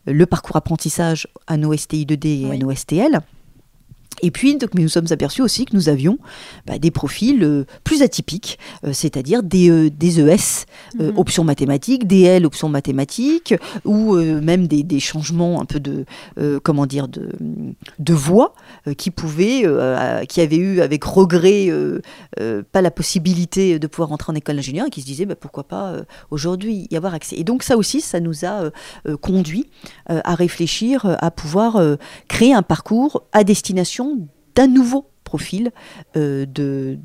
le 0.05 0.25
parcours 0.25 0.55
apprentissage 0.55 1.27
à 1.47 1.57
nos 1.57 1.75
STI 1.75 2.06
2D 2.07 2.53
et 2.53 2.63
OSTL. 2.63 3.19
Et 4.21 4.31
puis, 4.31 4.55
donc, 4.57 4.71
mais 4.73 4.81
nous 4.81 4.89
sommes 4.89 5.07
aperçus 5.11 5.41
aussi 5.41 5.65
que 5.65 5.75
nous 5.75 5.89
avions 5.89 6.17
bah, 6.65 6.79
des 6.79 6.91
profils 6.91 7.43
euh, 7.43 7.65
plus 7.83 8.01
atypiques, 8.01 8.57
euh, 8.83 8.91
c'est-à-dire 8.93 9.43
des, 9.43 9.69
euh, 9.69 9.89
des 9.89 10.19
ES, 10.19 10.65
mhm. 10.97 11.17
options 11.17 11.43
mathématiques, 11.43 12.07
des 12.07 12.21
L, 12.21 12.45
options 12.45 12.69
mathématiques, 12.69 13.53
ou 13.85 14.15
même 14.15 14.67
des, 14.67 14.83
des, 14.83 14.99
changements 14.99 15.61
un 15.61 15.65
peu 15.65 15.79
de, 15.79 16.05
comment 16.63 16.85
dire, 16.85 17.07
de, 17.07 17.29
de 17.99 18.13
voix 18.13 18.53
qui 18.97 19.11
pouvaient, 19.11 19.63
qui 20.27 20.41
avaient 20.41 20.57
eu 20.57 20.81
avec 20.81 21.03
regret 21.03 21.69
pas 22.71 22.81
la 22.81 22.91
possibilité 22.91 23.79
de 23.79 23.87
pouvoir 23.87 24.11
entrer 24.11 24.31
en 24.31 24.35
école 24.35 24.55
d'ingénieur 24.55 24.87
et 24.87 24.89
qui 24.89 25.01
se 25.01 25.05
disaient 25.05 25.25
bah, 25.25 25.35
pourquoi 25.35 25.65
pas 25.65 25.95
aujourd'hui 26.31 26.87
y 26.89 26.97
avoir 26.97 27.13
accès. 27.13 27.35
Et 27.37 27.43
donc 27.43 27.63
ça 27.63 27.77
aussi, 27.77 28.01
ça 28.01 28.19
nous 28.19 28.45
a 28.45 28.71
conduit 29.21 29.69
à 30.07 30.35
réfléchir 30.35 31.17
à 31.19 31.31
pouvoir 31.31 31.79
créer 32.27 32.53
un 32.53 32.63
parcours 32.63 33.23
à 33.31 33.43
destination 33.43 34.06
d'un 34.57 34.65
nouveau 34.65 35.11
profil 35.27 35.71
euh, 36.15 36.45
de, 36.47 36.97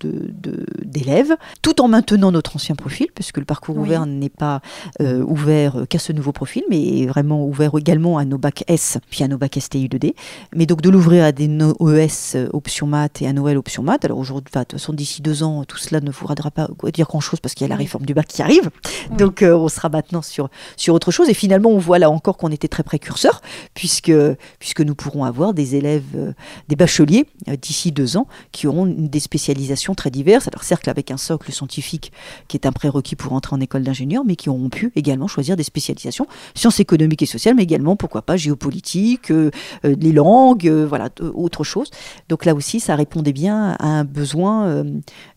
d'élèves, 0.84 1.34
tout 1.60 1.80
en 1.80 1.88
maintenant 1.88 2.30
notre 2.30 2.54
ancien 2.54 2.76
profil, 2.76 3.08
puisque 3.14 3.38
le 3.38 3.44
parcours 3.44 3.76
ouvert 3.76 4.06
n'est 4.06 4.28
pas 4.28 4.60
euh, 5.00 5.24
ouvert 5.24 5.84
qu'à 5.88 5.98
ce 5.98 6.12
nouveau 6.12 6.30
profil, 6.30 6.62
mais 6.70 7.06
vraiment 7.06 7.44
ouvert 7.44 7.72
également 7.76 8.18
à 8.18 8.24
nos 8.24 8.38
bacs 8.38 8.62
S, 8.68 8.98
puis 9.10 9.24
à 9.24 9.28
nos 9.28 9.38
bacs 9.38 9.58
STI 9.58 9.88
2D. 9.88 10.14
Mais 10.54 10.66
donc 10.66 10.82
de 10.82 10.88
l'ouvrir 10.88 11.24
à 11.24 11.32
des 11.32 11.46
ES 11.46 12.36
euh, 12.36 12.48
option 12.52 12.86
maths 12.86 13.22
et 13.22 13.26
à 13.26 13.32
Noël 13.32 13.58
option 13.58 13.82
maths. 13.82 14.04
Alors 14.04 14.18
aujourd'hui, 14.18 14.52
de 14.54 14.60
toute 14.60 14.72
façon, 14.72 14.92
d'ici 14.92 15.20
deux 15.20 15.42
ans, 15.42 15.64
tout 15.64 15.78
cela 15.78 16.00
ne 16.00 16.10
vous 16.12 16.26
radera 16.26 16.52
pas 16.52 16.68
dire 16.92 17.06
grand-chose 17.06 17.40
parce 17.40 17.54
qu'il 17.54 17.66
y 17.66 17.70
a 17.70 17.74
la 17.74 17.76
réforme 17.76 18.06
du 18.06 18.14
bac 18.14 18.28
qui 18.28 18.40
arrive. 18.40 18.70
Donc 19.18 19.42
on 19.42 19.68
sera 19.68 19.88
maintenant 19.88 20.22
sur, 20.22 20.48
sur 20.76 20.94
autre 20.94 21.10
chose. 21.10 21.28
Et 21.28 21.34
finalement, 21.34 21.70
on 21.70 21.78
voit 21.78 21.98
là 21.98 22.08
encore 22.08 22.36
qu'on 22.36 22.52
était 22.52 22.68
très 22.68 22.84
précurseur, 22.84 23.42
puisque, 23.74 24.12
puisque 24.60 24.80
nous 24.80 24.94
pourrons 24.94 25.24
avoir 25.24 25.54
des 25.54 25.74
élèves, 25.74 26.34
des 26.68 26.76
bacheliers, 26.76 27.26
d'ici 27.60 27.90
deux 27.90 28.11
qui 28.52 28.66
auront 28.66 28.86
des 28.86 29.20
spécialisations 29.20 29.94
très 29.94 30.10
diverses. 30.10 30.48
Alors 30.48 30.64
certes 30.64 30.88
avec 30.88 31.10
un 31.10 31.16
socle 31.16 31.52
scientifique 31.52 32.12
qui 32.48 32.56
est 32.56 32.66
un 32.66 32.72
prérequis 32.72 33.16
pour 33.16 33.32
entrer 33.32 33.54
en 33.54 33.60
école 33.60 33.82
d'ingénieur, 33.82 34.24
mais 34.24 34.36
qui 34.36 34.48
auront 34.48 34.68
pu 34.68 34.92
également 34.96 35.26
choisir 35.26 35.56
des 35.56 35.62
spécialisations 35.62 36.26
sciences 36.54 36.80
économiques 36.80 37.22
et 37.22 37.26
sociales, 37.26 37.54
mais 37.54 37.62
également 37.62 37.96
pourquoi 37.96 38.22
pas 38.22 38.36
géopolitique, 38.36 39.30
euh, 39.30 39.50
euh, 39.84 39.94
les 39.98 40.12
langues, 40.12 40.68
euh, 40.68 40.86
voilà, 40.86 41.10
autre 41.34 41.64
chose. 41.64 41.90
Donc 42.28 42.44
là 42.44 42.54
aussi, 42.54 42.80
ça 42.80 42.96
répondait 42.96 43.32
bien 43.32 43.76
à 43.78 43.86
un 43.86 44.04
besoin 44.04 44.84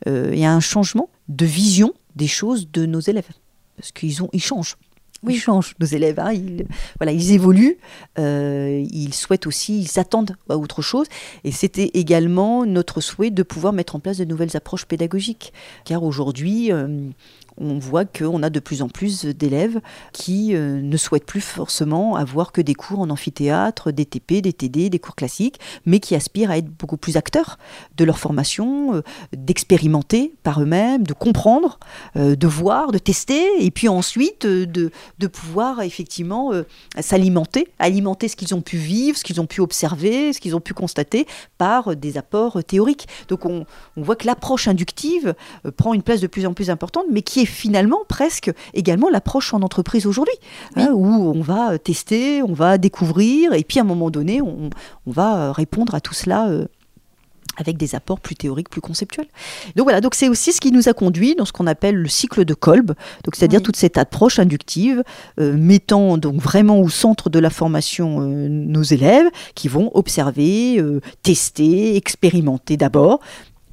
et 0.06 0.46
à 0.46 0.54
un 0.54 0.60
changement 0.60 1.10
de 1.30 1.46
vision 1.46 1.94
des 2.16 2.28
choses 2.28 2.72
de 2.72 2.86
nos 2.86 3.00
élèves, 3.00 3.30
parce 3.78 3.92
qu'ils 3.92 4.24
ont, 4.24 4.30
ils 4.34 4.42
changent. 4.42 4.78
Ils 5.34 5.40
changent, 5.40 5.76
nos 5.80 5.86
élèves. 5.86 6.20
Hein, 6.20 6.34
ils, 6.34 6.66
voilà, 7.00 7.12
ils 7.12 7.32
évoluent, 7.32 7.78
euh, 8.20 8.86
ils 8.92 9.14
souhaitent 9.14 9.48
aussi, 9.48 9.80
ils 9.80 9.88
s'attendent 9.88 10.36
à 10.50 10.58
autre 10.58 10.82
chose. 10.82 11.08
Et 11.44 11.52
c'était 11.52 11.92
également 11.94 12.66
notre 12.66 13.02
souhait 13.02 13.32
de 13.32 13.44
pouvoir 13.44 13.74
mettre 13.74 13.96
en 13.96 14.00
place 14.00 14.18
de 14.18 14.26
nouvelles 14.26 14.56
approches 14.56 14.86
pédagogiques. 14.86 15.54
Car 15.86 16.04
aujourd'hui, 16.04 16.72
euh, 16.72 17.10
on 17.58 17.80
voit 17.80 18.06
qu'on 18.06 18.44
a 18.44 18.50
de 18.50 18.60
plus 18.60 18.82
en 18.82 18.90
plus 18.90 19.26
d'élèves 19.26 19.80
qui 20.12 20.56
euh, 20.56 20.82
ne 20.82 20.98
souhaitent 20.98 21.26
plus 21.26 21.42
forcément 21.42 22.16
avoir 22.16 22.52
que 22.52 22.62
des 22.62 22.74
cours 22.74 23.00
en 23.00 23.10
amphithéâtre, 23.10 23.92
des 23.92 24.06
TP, 24.06 24.42
des 24.42 24.54
TD, 24.54 24.90
des 24.90 25.00
cours 25.00 25.16
classiques, 25.16 25.60
mais 25.86 26.00
qui 26.00 26.16
aspirent 26.16 26.52
à 26.52 26.58
être 26.58 26.70
beaucoup 26.70 26.98
plus 26.98 27.18
acteurs 27.18 27.58
de 27.98 28.04
leur 28.04 28.20
formation, 28.20 28.96
euh, 28.96 29.02
d'expérimenter 29.36 30.34
par 30.44 30.62
eux-mêmes, 30.62 31.04
de 31.04 31.14
comprendre, 31.14 31.80
euh, 32.18 32.36
de 32.36 32.48
voir, 32.48 32.92
de 32.92 32.98
tester, 32.98 33.46
et 33.60 33.72
puis 33.72 33.88
ensuite 33.88 34.46
de, 34.46 34.92
pouvoir 35.28 35.82
effectivement 35.82 36.52
s'alimenter, 37.00 37.68
alimenter 37.80 38.28
ce 38.28 38.36
qu'ils 38.36 38.54
ont 38.54 38.62
pu 38.62 38.78
vivre, 38.78 39.18
ce 39.18 39.24
qu'ils 39.24 39.42
ont 39.42 39.48
pu 39.48 39.60
observer, 39.60 40.34
ce 40.34 40.40
qu'ils 40.40 40.56
ont 40.56 40.62
pu 40.62 40.74
constater 40.74 41.26
par 41.58 41.96
des 41.96 42.18
apports 42.18 42.64
théoriques. 42.64 43.08
Donc 43.28 43.46
on, 43.46 43.66
on 43.98 44.02
voit 44.02 44.16
que 44.16 44.28
l'approche 44.28 44.68
inductive 44.68 45.34
prend 45.78 45.94
une 45.94 46.04
place 46.04 46.22
de 46.22 46.28
plus 46.28 46.46
en 46.46 46.54
plus 46.54 46.70
importante, 46.70 47.06
mais 47.12 47.22
qui 47.22 47.42
est 47.42 47.45
finalement 47.46 48.00
presque 48.08 48.52
également 48.74 49.10
l'approche 49.10 49.54
en 49.54 49.62
entreprise 49.62 50.06
aujourd'hui, 50.06 50.36
hein, 50.76 50.90
où 50.94 51.06
on 51.08 51.42
va 51.42 51.78
tester, 51.78 52.42
on 52.44 52.54
va 52.54 52.78
découvrir, 52.78 53.54
et 53.54 53.64
puis 53.64 53.80
à 53.80 53.82
un 53.82 53.86
moment 53.86 54.10
donné, 54.10 54.42
on, 54.42 54.70
va 55.08 55.54
répondre 55.54 55.96
à 55.96 56.02
tout 56.02 56.14
cela. 56.14 56.50
Euh, 56.50 56.66
avec 57.58 57.78
des 57.78 57.96
apports 57.96 58.20
plus 58.20 58.36
théoriques, 58.36 58.70
plus 58.70 58.82
conceptuels. 58.82 59.28
Donc 59.78 59.86
voilà, 59.86 60.02
donc 60.02 60.14
c'est 60.14 60.28
aussi 60.28 60.52
ce 60.52 60.60
qui 60.60 60.74
nous 60.74 60.90
a 60.90 60.94
conduit 60.94 61.36
dans 61.36 61.46
ce 61.46 61.54
qu'on 61.54 61.68
appelle 61.68 61.96
le 61.96 62.10
cycle 62.10 62.44
de 62.44 62.54
Kolb, 62.54 62.88
donc 63.24 63.36
c'est-à-dire 63.36 63.62
toute 63.62 63.78
cette 63.78 63.98
approche 63.98 64.40
inductive, 64.40 65.06
euh, 65.40 65.56
mettant 65.56 66.18
donc 66.18 66.36
vraiment 66.42 66.82
au 66.82 66.90
centre 66.90 67.30
de 67.30 67.40
la 67.40 67.50
formation 67.50 68.20
euh, 68.20 68.50
nos 68.50 68.84
élèves 68.84 69.28
qui 69.54 69.70
vont 69.70 69.90
observer, 69.94 70.84
tester, 71.24 71.96
expérimenter 71.96 72.76
d'abord, 72.76 73.22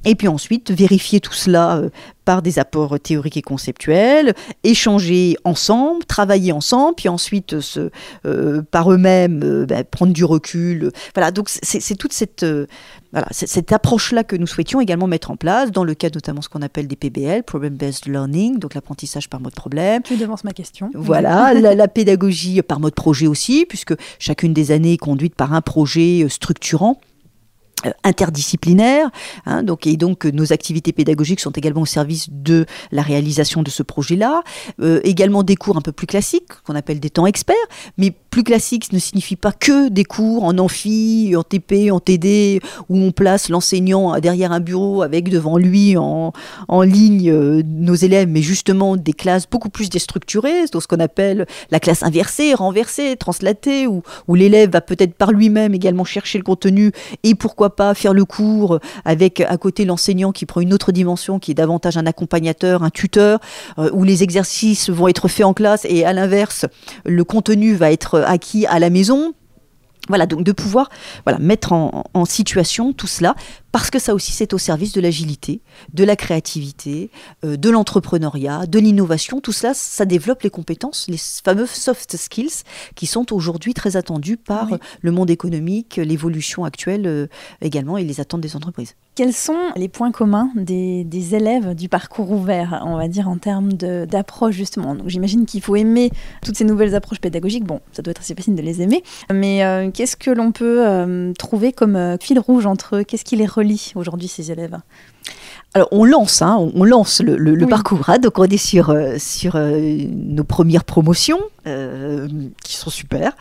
et 0.05 0.15
puis 0.15 0.27
ensuite, 0.27 0.71
vérifier 0.71 1.19
tout 1.19 1.33
cela 1.33 1.77
euh, 1.77 1.89
par 2.25 2.41
des 2.41 2.59
apports 2.59 2.99
théoriques 2.99 3.37
et 3.37 3.41
conceptuels, 3.41 4.33
échanger 4.63 5.35
ensemble, 5.43 6.05
travailler 6.05 6.51
ensemble, 6.51 6.95
puis 6.95 7.09
ensuite 7.09 7.59
se, 7.59 7.89
euh, 8.25 8.61
par 8.71 8.91
eux-mêmes 8.91 9.41
euh, 9.43 9.65
ben, 9.65 9.83
prendre 9.83 10.13
du 10.13 10.23
recul. 10.23 10.91
Voilà, 11.15 11.31
donc 11.31 11.49
c'est 11.49 11.95
toute 11.95 12.13
cette, 12.13 12.45
voilà, 13.11 13.27
cette 13.31 13.71
approche-là 13.71 14.23
que 14.23 14.35
nous 14.35 14.47
souhaitions 14.47 14.79
également 14.79 15.07
mettre 15.07 15.31
en 15.31 15.35
place, 15.35 15.71
dans 15.71 15.83
le 15.83 15.93
cadre 15.95 16.15
notamment 16.15 16.41
ce 16.41 16.49
qu'on 16.49 16.61
appelle 16.61 16.87
des 16.87 16.95
PBL, 16.95 17.43
Problem-Based 17.43 18.07
Learning, 18.07 18.59
donc 18.59 18.73
l'apprentissage 18.73 19.29
par 19.29 19.41
mode 19.41 19.53
problème. 19.53 20.01
Tu 20.03 20.17
devances 20.17 20.43
ma 20.43 20.53
question. 20.53 20.91
Voilà, 20.93 21.53
la, 21.59 21.75
la, 21.75 21.87
pédagogie 21.87 22.61
par 22.61 22.79
mode 22.79 22.95
projet 22.95 23.27
aussi, 23.27 23.65
puisque 23.67 23.93
chacune 24.19 24.53
des 24.53 24.71
années 24.71 24.93
est 24.93 24.97
conduite 24.97 25.35
par 25.35 25.53
un 25.53 25.61
projet 25.61 26.25
structurant. 26.29 26.99
Euh, 27.85 27.91
interdisciplinaire. 28.03 29.09
Hein, 29.45 29.63
donc, 29.63 29.87
et 29.87 29.97
donc, 29.97 30.25
nos 30.25 30.53
activités 30.53 30.91
pédagogiques 30.91 31.39
sont 31.39 31.51
également 31.51 31.81
au 31.81 31.85
service 31.85 32.27
de 32.29 32.65
la 32.91 33.01
réalisation 33.01 33.63
de 33.63 33.69
ce 33.69 33.83
projet-là. 33.83 34.41
Euh, 34.81 34.99
également 35.03 35.43
des 35.43 35.55
cours 35.55 35.77
un 35.77 35.81
peu 35.81 35.91
plus 35.91 36.07
classiques, 36.07 36.51
qu'on 36.65 36.75
appelle 36.75 36.99
des 36.99 37.09
temps 37.09 37.25
experts, 37.25 37.55
mais 37.97 38.13
plus 38.33 38.43
classique 38.43 38.91
ne 38.91 38.97
signifie 38.97 39.35
pas 39.35 39.51
que 39.51 39.89
des 39.89 40.05
cours 40.05 40.43
en 40.43 40.57
amphi, 40.57 41.35
en 41.37 41.43
TP, 41.43 41.91
en 41.91 41.99
TD, 41.99 42.61
où 42.89 42.97
on 42.97 43.11
place 43.11 43.47
l'enseignant 43.47 44.19
derrière 44.19 44.51
un 44.51 44.59
bureau 44.59 45.03
avec 45.03 45.29
devant 45.29 45.59
lui 45.59 45.97
en, 45.97 46.33
ligne 46.81 47.29
euh, 47.29 47.61
nos 47.63 47.93
élèves, 47.93 48.27
mais 48.27 48.41
justement 48.41 48.97
des 48.97 49.13
classes 49.13 49.47
beaucoup 49.47 49.69
plus 49.69 49.87
déstructurées, 49.91 50.65
ce 50.65 50.87
qu'on 50.87 50.99
appelle 50.99 51.45
la 51.69 51.79
classe 51.79 52.01
inversée, 52.01 52.55
renversée, 52.55 53.17
translatée, 53.17 53.85
où, 53.85 54.01
où 54.27 54.33
l'élève 54.33 54.71
va 54.71 54.81
peut-être 54.81 55.13
par 55.13 55.31
lui-même 55.31 55.75
également 55.75 56.03
chercher 56.03 56.39
le 56.39 56.43
contenu 56.43 56.91
et 57.21 57.35
pourquoi 57.35 57.75
pas 57.75 57.93
faire 57.93 58.15
le 58.15 58.25
cours 58.25 58.79
avec 59.05 59.41
à 59.41 59.57
côté 59.57 59.85
l'enseignant 59.85 60.31
qui 60.31 60.47
prend 60.47 60.59
une 60.59 60.73
autre 60.73 60.91
dimension, 60.91 61.37
qui 61.37 61.51
est 61.51 61.53
davantage 61.53 61.97
un 61.97 62.07
accompagnateur, 62.07 62.81
un 62.81 62.89
tuteur, 62.89 63.39
euh, 63.77 63.91
où 63.93 64.03
les 64.03 64.23
exercices 64.23 64.89
vont 64.89 65.07
être 65.07 65.27
faits 65.27 65.45
en 65.45 65.53
classe 65.53 65.85
et 65.87 66.03
à 66.03 66.13
l'inverse, 66.13 66.65
le 67.05 67.23
contenu 67.23 67.75
va 67.75 67.91
être 67.91 68.22
acquis 68.25 68.65
à 68.65 68.79
la 68.79 68.89
maison. 68.89 69.33
Voilà, 70.09 70.25
donc 70.25 70.43
de 70.43 70.51
pouvoir 70.51 70.89
voilà, 71.25 71.39
mettre 71.39 71.71
en, 71.71 72.03
en 72.13 72.25
situation 72.25 72.91
tout 72.91 73.07
cela 73.07 73.35
parce 73.73 73.89
que 73.89 73.97
ça 73.97 74.13
aussi 74.13 74.31
c'est 74.31 74.53
au 74.53 74.59
service 74.59 74.93
de 74.93 75.01
l'agilité, 75.01 75.61
de 75.93 76.03
la 76.03 76.15
créativité, 76.15 77.09
euh, 77.43 77.57
de 77.57 77.69
l'entrepreneuriat, 77.71 78.67
de 78.67 78.77
l'innovation. 78.77 79.41
Tout 79.41 79.51
cela, 79.51 79.73
ça 79.73 80.05
développe 80.05 80.43
les 80.43 80.51
compétences, 80.51 81.07
les 81.09 81.17
fameux 81.17 81.65
soft 81.65 82.15
skills 82.15 82.63
qui 82.93 83.07
sont 83.07 83.33
aujourd'hui 83.33 83.73
très 83.73 83.97
attendus 83.97 84.37
par 84.37 84.69
le 85.01 85.11
monde 85.11 85.31
économique, 85.31 85.95
l'évolution 85.95 86.65
actuelle 86.65 87.07
euh, 87.07 87.25
également 87.61 87.97
et 87.97 88.03
les 88.03 88.21
attentes 88.21 88.41
des 88.41 88.55
entreprises. 88.55 88.95
Quels 89.15 89.33
sont 89.33 89.57
les 89.75 89.89
points 89.89 90.11
communs 90.11 90.49
des, 90.55 91.35
élèves 91.35 91.73
du 91.73 91.89
parcours 91.89 92.31
ouvert, 92.31 92.83
on 92.85 92.97
va 92.97 93.07
dire 93.07 93.27
en 93.27 93.37
termes 93.37 93.73
d'approche 93.73 94.55
justement? 94.55 94.93
Donc 94.93 95.07
j'imagine 95.07 95.45
qu'il 95.45 95.61
faut 95.61 95.75
aimer 95.75 96.11
toutes 96.43 96.57
ces 96.57 96.63
nouvelles 96.63 96.93
approches 96.93 97.21
pédagogiques. 97.21 97.63
Bon, 97.63 97.79
ça 97.91 98.03
doit 98.03 98.11
être 98.11 98.21
assez 98.21 98.35
facile 98.35 98.55
de 98.55 98.61
les 98.61 98.81
aimer, 98.81 99.03
mais 99.31 99.63
euh, 99.63 99.89
qu'est-ce 99.91 100.15
que 100.15 100.29
l'on 100.29 100.51
peut 100.51 101.33
trouver 101.39 101.73
comme 101.73 102.17
fil 102.19 102.39
rouge 102.39 102.67
entre 102.67 102.97
eux? 102.97 103.03
Qu'est-ce 103.03 103.25
qui 103.25 103.35
les 103.35 103.47
aujourd'hui 103.95 104.27
ces 104.27 104.51
élèves 104.51 104.77
alors 105.75 105.87
on 105.91 106.05
lance, 106.05 106.43
hein, 106.43 106.69
on 106.75 106.83
lance 106.83 107.19
le, 107.19 107.65
parcours, 107.65 108.07
hein, 108.07 108.19
donc 108.19 108.37
on 108.37 108.43
est 108.43 108.57
sur, 108.57 108.91
euh, 108.91 109.15
sur 109.17 109.55
euh, 109.55 109.97
nos 110.11 110.43
premières 110.43 110.83
promotions 110.83 111.39
euh, 111.65 112.27
qui 112.63 112.75
sont 112.75 112.91
super, 112.91 113.35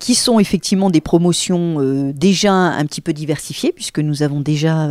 qui 0.00 0.14
sont 0.14 0.40
effectivement 0.40 0.90
des 0.90 1.00
promotions 1.00 2.12
déjà 2.12 2.52
un 2.52 2.84
petit 2.86 3.00
peu 3.00 3.12
diversifiées 3.12 3.72
puisque 3.72 4.00
nous 4.00 4.22
avons 4.22 4.40
déjà 4.40 4.88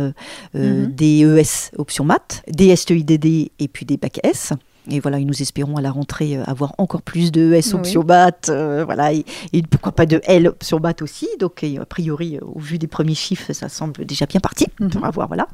mhm. 0.54 0.86
des 0.86 1.24
ES 1.24 1.76
option 1.76 2.04
maths, 2.04 2.42
des 2.48 2.74
STIDD 2.74 3.50
et 3.58 3.68
puis 3.68 3.84
des 3.84 3.96
bac 3.96 4.20
S. 4.22 4.52
Et 4.90 4.98
voilà, 4.98 5.20
nous 5.20 5.42
espérons 5.42 5.76
à 5.76 5.80
la 5.80 5.92
rentrée 5.92 6.36
euh, 6.36 6.42
avoir 6.44 6.74
encore 6.78 7.02
plus 7.02 7.30
de 7.30 7.52
S 7.52 7.72
option 7.72 8.02
BAT, 8.02 8.48
euh, 8.48 8.84
voilà, 8.84 9.12
et, 9.12 9.24
pourquoi 9.70 9.92
pas 9.92 10.06
de 10.06 10.20
L 10.24 10.48
option 10.48 10.80
BAT 10.80 11.02
aussi. 11.02 11.28
Donc, 11.38 11.64
a 11.64 11.84
priori, 11.86 12.36
euh, 12.36 12.44
au 12.44 12.58
vu 12.58 12.78
des 12.78 12.88
premiers 12.88 13.14
chiffres, 13.14 13.52
ça 13.52 13.68
semble 13.68 14.04
déjà 14.04 14.26
bien 14.26 14.40
parti. 14.40 14.66
Mhm. 14.80 14.90
On 14.96 15.00
va 15.00 15.10
voir, 15.10 15.28
voilà. 15.28 15.46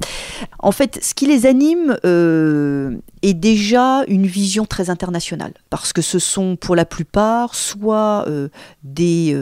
En 0.61 0.73
fait, 0.73 0.99
ce 1.03 1.13
qui 1.13 1.27
les 1.27 1.45
anime 1.45 1.99
est 2.05 3.35
déjà 3.35 4.05
une 4.09 4.27
vision 4.27 4.65
très 4.65 4.89
internationale, 4.89 5.53
parce 5.69 5.93
que 5.93 6.01
ce 6.01 6.19
sont 6.19 6.57
pour 6.57 6.75
la 6.75 6.87
plupart 6.87 7.55
soit 7.55 8.27
des 8.83 9.35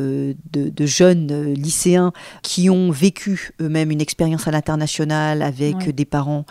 de, 0.53 0.87
jeunes 0.87 1.53
lycéens 1.53 2.13
qui 2.43 2.71
ont 2.71 2.91
vécu 2.91 3.53
eux-mêmes 3.61 3.91
une 3.91 4.01
expérience 4.01 4.49
à 4.49 4.51
l'international 4.51 5.43
avec 5.43 5.95
des 5.95 6.05
parents 6.05 6.45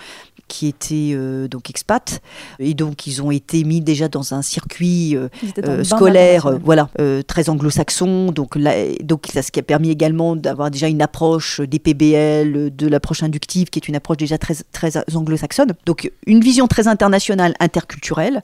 qui 0.48 0.68
étaient 0.68 1.18
donc 1.50 1.70
expats 1.70 2.22
et 2.60 2.74
donc 2.74 3.08
ils 3.08 3.22
ont 3.22 3.25
été 3.32 3.63
mis 3.63 3.82
déjà 3.82 4.08
dans 4.08 4.34
un 4.34 4.41
circuit 4.41 5.15
euh, 5.15 5.27
euh, 5.65 5.84
scolaire 5.84 6.58
voilà 6.63 6.89
très 7.27 7.50
anglo-saxon. 7.50 8.32
Donc 8.32 8.58
donc 9.03 9.27
ça 9.34 9.41
ce 9.41 9.51
qui 9.51 9.60
a 9.60 9.63
permis 9.63 9.89
également 9.89 10.36
d'avoir 10.36 10.72
déjà 10.72 10.88
une 10.88 11.01
approche 11.01 11.62
des 11.62 11.79
PBL 11.79 12.75
de 12.75 12.88
l'approche 12.88 13.24
inductive 13.24 13.70
qui 13.70 13.79
est 13.79 13.88
une 13.88 13.96
approche 13.96 14.17
déjà 14.17 14.38
très 14.38 14.55
très 14.72 14.91
anglo-saxonne. 15.15 15.74
Donc 15.86 16.12
une 16.25 16.41
vision 16.41 16.67
très 16.67 16.88
internationale 16.88 17.53
interculturelle. 17.60 18.44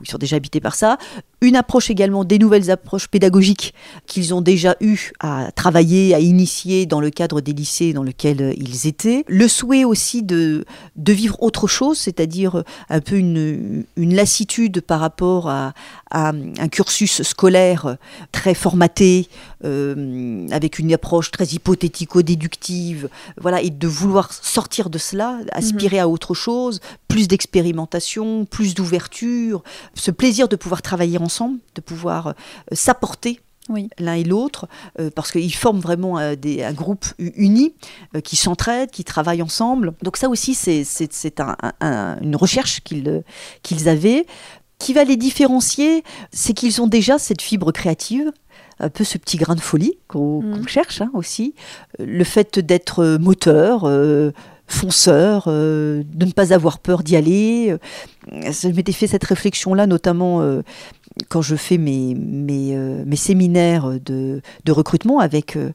Ils 0.00 0.10
sont 0.10 0.18
déjà 0.18 0.36
habités 0.36 0.60
par 0.60 0.74
ça 0.74 0.98
une 1.42 1.56
approche 1.56 1.90
également 1.90 2.24
des 2.24 2.38
nouvelles 2.38 2.70
approches 2.70 3.08
pédagogiques 3.08 3.74
qu'ils 4.06 4.32
ont 4.32 4.40
déjà 4.40 4.76
eu 4.80 5.10
à 5.20 5.50
travailler, 5.52 6.14
à 6.14 6.20
initier 6.20 6.86
dans 6.86 7.00
le 7.00 7.10
cadre 7.10 7.40
des 7.40 7.52
lycées 7.52 7.92
dans 7.92 8.04
lesquels 8.04 8.54
ils 8.56 8.86
étaient. 8.86 9.24
Le 9.26 9.48
souhait 9.48 9.84
aussi 9.84 10.22
de, 10.22 10.64
vivre 10.96 11.42
autre 11.42 11.66
chose, 11.66 11.98
c'est-à-dire 11.98 12.62
un 12.88 13.00
peu 13.00 13.16
une, 13.16 13.84
lassitude 13.96 14.80
par 14.80 15.00
rapport 15.00 15.50
à, 15.50 15.74
un 16.12 16.68
cursus 16.68 17.22
scolaire 17.22 17.96
très 18.30 18.54
formaté, 18.54 19.28
euh, 19.64 20.46
avec 20.50 20.78
une 20.78 20.92
approche 20.92 21.30
très 21.30 21.44
hypothético-déductive, 21.44 23.08
voilà, 23.40 23.60
et 23.62 23.70
de 23.70 23.88
vouloir 23.88 24.32
sortir 24.32 24.90
de 24.90 24.98
cela, 24.98 25.38
aspirer 25.52 25.98
à 25.98 26.08
autre 26.08 26.34
chose, 26.34 26.80
plus 27.08 27.28
d'expérimentation, 27.28 28.44
plus 28.44 28.74
d'ouverture, 28.74 29.62
ce 29.94 30.10
plaisir 30.10 30.48
de 30.48 30.56
pouvoir 30.56 30.82
travailler 30.82 31.18
ensemble, 31.18 31.58
de 31.74 31.80
pouvoir 31.80 32.28
euh, 32.28 32.32
s'apporter 32.72 33.40
l'un 33.98 34.14
et 34.14 34.24
l'autre, 34.24 34.68
euh, 34.98 35.10
parce 35.14 35.30
qu'ils 35.30 35.54
forment 35.54 35.80
vraiment 35.80 36.18
euh, 36.18 36.34
des, 36.34 36.62
un 36.62 36.72
groupe 36.72 37.06
uni 37.18 37.74
euh, 38.14 38.20
qui 38.20 38.36
s'entraide, 38.36 38.90
qui 38.90 39.04
travaille 39.04 39.42
ensemble. 39.42 39.94
Donc 40.02 40.16
ça 40.16 40.28
aussi, 40.28 40.54
c'est 40.54 41.40
un, 41.40 42.18
une 42.20 42.36
recherche 42.36 42.82
qu'ils 42.82 43.22
qu'ils 43.62 43.88
avaient. 43.88 44.26
Qui 44.78 44.94
va 44.94 45.04
les 45.04 45.16
différencier, 45.16 46.02
c'est 46.32 46.54
qu'ils 46.54 46.82
ont 46.82 46.88
déjà 46.88 47.16
cette 47.16 47.40
fibre 47.40 47.70
créative, 47.70 48.32
un 48.78 48.88
peu 48.88 49.04
ce 49.04 49.18
petit 49.18 49.36
grain 49.36 49.54
de 49.54 49.60
folie 49.60 49.98
qu'on 50.08 50.42
mm. 50.42 50.68
cherche 50.68 51.00
hein, 51.00 51.10
aussi, 51.14 51.54
le 51.98 52.24
fait 52.24 52.58
d'être 52.58 53.18
moteur, 53.20 53.88
fonceur, 54.66 55.46
de 55.46 56.04
ne 56.18 56.32
pas 56.32 56.52
avoir 56.52 56.78
peur 56.78 57.02
d'y 57.02 57.16
aller. 57.16 57.76
Je 58.30 58.68
m'étais 58.68 58.92
fait 58.92 59.06
cette 59.06 59.24
réflexion-là, 59.24 59.86
notamment 59.86 60.62
quand 61.28 61.42
je 61.42 61.56
fais 61.56 61.78
mes, 61.78 62.14
mes, 62.14 62.76
euh, 62.76 63.04
mes 63.06 63.16
séminaires 63.16 64.00
de, 64.00 64.40
de, 64.64 64.72
recrutement 64.72 65.18
avec 65.18 65.56
euh, 65.56 65.72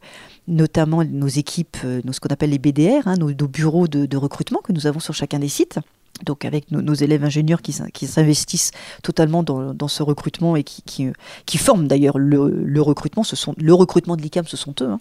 notamment 0.47 1.03
nos 1.03 1.27
équipes, 1.27 1.77
euh, 1.85 2.01
nos, 2.03 2.13
ce 2.13 2.19
qu'on 2.19 2.29
appelle 2.29 2.49
les 2.49 2.59
BDR, 2.59 3.07
hein, 3.07 3.15
nos, 3.17 3.31
nos, 3.31 3.47
bureaux 3.47 3.87
de, 3.87 4.05
de, 4.05 4.17
recrutement 4.17 4.59
que 4.63 4.71
nous 4.71 4.87
avons 4.87 4.99
sur 4.99 5.13
chacun 5.13 5.39
des 5.39 5.49
sites, 5.49 5.79
donc 6.23 6.45
avec 6.45 6.71
nos, 6.71 6.93
élèves 6.93 7.23
ingénieurs 7.23 7.61
qui, 7.61 7.73
s'investissent 8.07 8.71
totalement 9.03 9.43
dans, 9.43 9.87
ce 9.87 10.03
recrutement 10.03 10.55
et 10.55 10.63
qui, 10.63 11.11
qui, 11.45 11.57
forment 11.57 11.87
d'ailleurs 11.87 12.17
le, 12.17 12.81
recrutement, 12.81 13.23
ce 13.23 13.35
sont, 13.35 13.53
le 13.57 13.73
recrutement 13.73 14.15
de 14.15 14.21
l'ICAM, 14.21 14.45
ce 14.47 14.57
sont 14.57 14.73
eux. 14.81 14.89
Hein. 14.89 14.99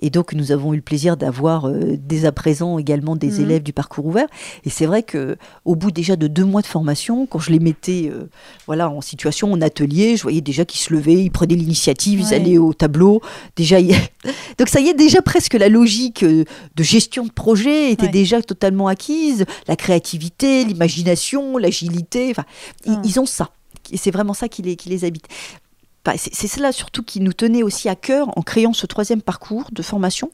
Et 0.00 0.10
donc 0.10 0.32
nous 0.32 0.52
avons 0.52 0.72
eu 0.72 0.76
le 0.76 0.82
plaisir 0.82 1.16
d'avoir 1.16 1.66
euh, 1.66 1.96
dès 1.98 2.24
à 2.24 2.32
présent 2.32 2.78
également 2.78 3.16
des 3.16 3.32
mhm. 3.32 3.40
élèves 3.42 3.62
du 3.62 3.72
parcours 3.72 4.06
ouvert. 4.06 4.26
Et 4.64 4.70
c'est 4.70 4.86
vrai 4.86 5.02
que 5.02 5.36
au 5.64 5.76
bout 5.76 5.90
déjà 5.90 6.16
de 6.16 6.26
deux 6.26 6.44
mois 6.44 6.62
de 6.62 6.66
formation, 6.66 7.26
quand 7.26 7.38
je 7.38 7.50
les 7.50 7.58
mettais 7.58 8.10
euh, 8.12 8.28
voilà, 8.66 8.90
en 8.90 9.00
situation, 9.00 9.52
en 9.52 9.60
atelier, 9.60 10.16
je 10.16 10.22
voyais 10.22 10.40
déjà 10.40 10.64
qu'ils 10.64 10.80
se 10.80 10.92
levaient, 10.92 11.22
ils 11.22 11.30
prenaient 11.30 11.54
l'initiative, 11.54 12.20
ils 12.20 12.34
allaient 12.34 12.58
au 12.58 12.72
tableau. 12.72 13.20
Déjà, 13.56 13.80
donc 14.58 14.68
ça 14.68 14.80
y 14.80 14.88
est, 14.88 14.94
déjà 14.94 15.22
presque 15.22 15.54
la 15.54 15.68
logique 15.68 16.22
euh, 16.22 16.44
de 16.74 16.82
gestion 16.82 17.24
de 17.24 17.32
projet 17.32 17.92
était 17.92 18.08
déjà 18.08 18.42
totalement 18.42 18.88
acquise, 18.88 19.44
la 19.68 19.76
créativité 19.76 20.45
l'imagination, 20.64 21.56
l'agilité. 21.58 22.30
Enfin, 22.30 22.44
ah. 22.88 23.00
ils, 23.04 23.20
ont 23.20 23.26
ça. 23.26 23.50
Et 23.90 23.96
c'est 23.96 24.10
vraiment 24.10 24.34
ça 24.34 24.48
qui 24.48 24.62
les, 24.62 24.76
qui 24.76 24.88
les 24.88 25.04
habite. 25.04 25.26
C'est 26.16 26.46
cela 26.46 26.70
surtout 26.70 27.02
qui 27.02 27.20
nous 27.20 27.32
tenait 27.32 27.64
aussi 27.64 27.88
à 27.88 27.96
cœur 27.96 28.28
en 28.38 28.42
créant 28.42 28.72
ce 28.72 28.86
troisième 28.86 29.22
parcours 29.22 29.68
de 29.72 29.82
formation. 29.82 30.30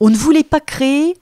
On 0.00 0.10
ne 0.10 0.16
voulait 0.16 0.42
pas 0.42 0.58
créer 0.58 1.14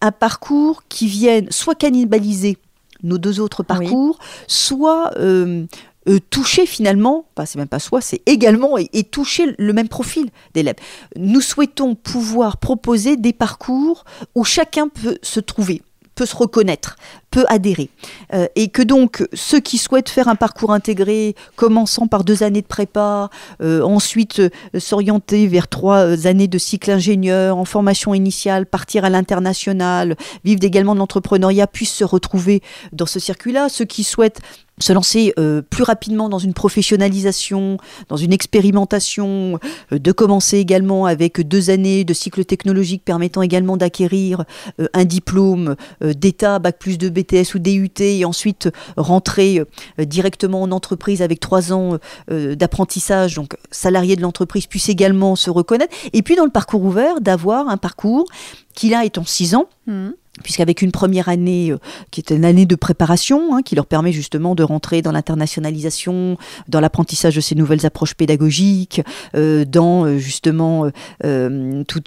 un 0.00 0.12
parcours 0.12 0.84
qui 0.88 1.08
vienne 1.08 1.48
soit 1.50 1.74
cannibaliser 1.74 2.58
nos 3.02 3.18
deux 3.18 3.40
autres 3.40 3.62
parcours, 3.62 4.18
soit 4.46 5.12
euh, 5.18 5.66
euh, 6.08 6.18
toucher 6.30 6.66
finalement, 6.66 7.26
pas 7.34 7.46
c'est 7.46 7.58
même 7.58 7.68
pas 7.68 7.78
soit, 7.78 8.00
c'est 8.00 8.22
également 8.26 8.76
et, 8.78 9.04
toucher 9.04 9.54
le 9.58 9.72
même 9.72 9.88
profil 9.88 10.30
d'élèves. 10.54 10.76
Nous 11.16 11.40
souhaitons 11.40 11.94
pouvoir 11.94 12.56
proposer 12.56 13.16
des 13.16 13.32
parcours 13.32 14.04
où 14.34 14.44
chacun 14.44 14.88
peut 14.88 15.18
se 15.22 15.40
trouver 15.40 15.82
peut 16.18 16.26
se 16.26 16.34
reconnaître, 16.34 16.96
peut 17.30 17.44
adhérer. 17.48 17.90
Euh, 18.34 18.48
et 18.56 18.70
que 18.70 18.82
donc 18.82 19.24
ceux 19.34 19.60
qui 19.60 19.78
souhaitent 19.78 20.08
faire 20.08 20.26
un 20.26 20.34
parcours 20.34 20.72
intégré, 20.72 21.36
commençant 21.54 22.08
par 22.08 22.24
deux 22.24 22.42
années 22.42 22.60
de 22.60 22.66
prépa, 22.66 23.30
euh, 23.62 23.82
ensuite 23.82 24.40
euh, 24.40 24.50
s'orienter 24.80 25.46
vers 25.46 25.68
trois 25.68 26.26
années 26.26 26.48
de 26.48 26.58
cycle 26.58 26.90
ingénieur, 26.90 27.56
en 27.56 27.64
formation 27.64 28.14
initiale, 28.14 28.66
partir 28.66 29.04
à 29.04 29.10
l'international, 29.10 30.16
vivre 30.44 30.64
également 30.64 30.94
de 30.94 30.98
l'entrepreneuriat, 30.98 31.68
puissent 31.68 31.94
se 31.94 32.04
retrouver 32.04 32.62
dans 32.90 33.06
ce 33.06 33.20
circuit-là. 33.20 33.68
Ceux 33.68 33.84
qui 33.84 34.02
souhaitent 34.02 34.40
se 34.80 34.92
lancer 34.92 35.32
euh, 35.38 35.62
plus 35.62 35.82
rapidement 35.82 36.28
dans 36.28 36.38
une 36.38 36.54
professionnalisation, 36.54 37.78
dans 38.08 38.16
une 38.16 38.32
expérimentation, 38.32 39.58
euh, 39.92 39.98
de 39.98 40.12
commencer 40.12 40.58
également 40.58 41.06
avec 41.06 41.40
deux 41.40 41.70
années 41.70 42.04
de 42.04 42.14
cycle 42.14 42.44
technologique 42.44 43.04
permettant 43.04 43.42
également 43.42 43.76
d'acquérir 43.76 44.44
euh, 44.80 44.88
un 44.94 45.04
diplôme 45.04 45.76
d'État, 46.00 46.58
Bac 46.58 46.78
plus 46.78 46.96
2B 46.98 47.18
BTS 47.18 47.54
ou 47.54 47.58
DUT 47.58 48.00
et 48.00 48.24
ensuite 48.24 48.68
rentrer 48.96 49.62
directement 49.98 50.62
en 50.62 50.70
entreprise 50.70 51.22
avec 51.22 51.40
trois 51.40 51.72
ans 51.72 51.98
d'apprentissage, 52.28 53.34
donc 53.34 53.56
salarié 53.70 54.16
de 54.16 54.22
l'entreprise, 54.22 54.66
puisse 54.66 54.88
également 54.88 55.36
se 55.36 55.50
reconnaître. 55.50 55.94
Et 56.12 56.22
puis 56.22 56.36
dans 56.36 56.44
le 56.44 56.50
parcours 56.50 56.82
ouvert, 56.82 57.20
d'avoir 57.20 57.68
un 57.68 57.76
parcours 57.76 58.26
qui 58.74 58.90
là 58.90 59.04
est 59.04 59.18
en 59.18 59.24
six 59.24 59.54
ans. 59.54 59.68
Mmh 59.86 60.10
puisqu'avec 60.42 60.82
une 60.82 60.92
première 60.92 61.28
année 61.28 61.70
euh, 61.70 61.78
qui 62.10 62.20
est 62.20 62.30
une 62.30 62.44
année 62.44 62.66
de 62.66 62.74
préparation, 62.74 63.54
hein, 63.54 63.62
qui 63.62 63.74
leur 63.74 63.86
permet 63.86 64.12
justement 64.12 64.54
de 64.54 64.62
rentrer 64.62 65.02
dans 65.02 65.12
l'internationalisation, 65.12 66.36
dans 66.68 66.80
l'apprentissage 66.80 67.36
de 67.36 67.40
ces 67.40 67.54
nouvelles 67.54 67.86
approches 67.86 68.14
pédagogiques, 68.14 69.02
euh, 69.34 69.64
dans 69.64 70.04
euh, 70.04 70.18
justement 70.18 70.90
tout, 71.86 72.00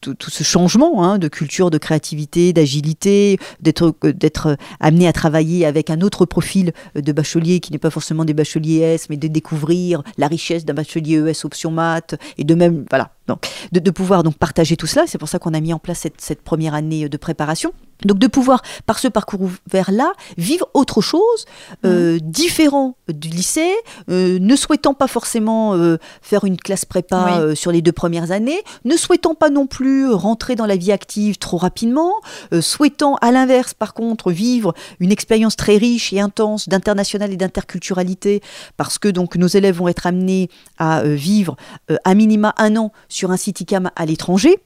tout, 0.00 0.30
ce 0.30 0.44
changement 0.44 1.04
hein, 1.04 1.18
de 1.18 1.28
culture, 1.28 1.70
de 1.70 1.78
créativité, 1.78 2.52
d'agilité, 2.52 3.38
d'être 3.60 3.94
d'être 4.02 4.56
amené 4.80 5.08
à 5.08 5.12
travailler 5.12 5.66
avec 5.66 5.90
un 5.90 6.00
autre 6.00 6.26
profil 6.26 6.72
de 6.94 7.12
bachelier 7.12 7.60
qui 7.60 7.72
n'est 7.72 7.78
pas 7.78 7.90
forcément 7.90 8.24
des 8.24 8.34
bacheliers 8.34 8.78
S, 8.78 9.08
mais 9.10 9.16
de 9.16 9.28
découvrir 9.28 10.02
la 10.18 10.28
richesse 10.28 10.64
d'un 10.64 10.74
bachelier 10.74 11.16
ES 11.18 11.44
option 11.44 11.70
maths 11.70 12.14
et 12.38 12.44
de 12.44 12.54
même 12.54 12.84
voilà 12.90 13.15
donc, 13.26 13.46
de, 13.72 13.90
pouvoir 13.90 14.22
donc 14.22 14.36
partager 14.36 14.76
tout 14.76 14.86
cela, 14.86 15.06
c'est 15.06 15.18
pour 15.18 15.28
ça 15.28 15.38
qu'on 15.38 15.54
a 15.54 15.60
mis 15.60 15.72
en 15.72 15.78
place 15.78 16.00
cette, 16.00 16.20
cette 16.20 16.42
première 16.42 16.74
année 16.74 17.08
de 17.08 17.16
préparation. 17.16 17.72
Donc 18.04 18.18
de 18.18 18.26
pouvoir, 18.26 18.62
par 18.84 18.98
ce 18.98 19.08
parcours 19.08 19.40
ouvert-là, 19.40 20.12
vivre 20.36 20.68
autre 20.74 21.00
chose, 21.00 21.46
euh, 21.84 22.16
mmh. 22.16 22.20
différent 22.20 22.96
du 23.08 23.28
lycée, 23.28 23.72
euh, 24.10 24.38
ne 24.38 24.56
souhaitant 24.56 24.94
pas 24.94 25.06
forcément 25.06 25.74
euh, 25.74 25.96
faire 26.20 26.44
une 26.44 26.56
classe 26.56 26.84
prépa 26.84 27.54
sur 27.54 27.72
les 27.72 27.82
deux 27.82 27.92
premières 27.92 28.30
années, 28.30 28.62
ne 28.84 28.96
souhaitant 28.96 29.34
pas 29.34 29.50
non 29.50 29.66
plus 29.66 30.10
rentrer 30.10 30.56
dans 30.56 30.66
la 30.66 30.76
vie 30.76 30.92
active 30.92 31.38
trop 31.38 31.56
rapidement, 31.56 32.12
souhaitant 32.60 33.16
à 33.16 33.30
l'inverse 33.32 33.74
par 33.74 33.94
contre 33.94 34.30
vivre 34.30 34.74
une 35.00 35.12
expérience 35.12 35.56
très 35.56 35.76
riche 35.76 36.12
et 36.12 36.20
intense 36.20 36.68
d'international 36.68 37.32
et 37.32 37.36
d'interculturalité, 37.36 38.42
parce 38.76 38.98
que 38.98 39.08
donc 39.08 39.36
nos 39.36 39.46
élèves 39.46 39.76
vont 39.76 39.88
être 39.88 40.06
amenés 40.06 40.50
à 40.78 41.02
vivre 41.02 41.56
à 42.04 42.14
minima 42.14 42.54
un 42.58 42.76
an 42.76 42.92
sur 43.08 43.30
un 43.30 43.36
site 43.36 43.60
ICAM 43.60 43.90
à 43.96 44.06
l'étranger 44.06 44.60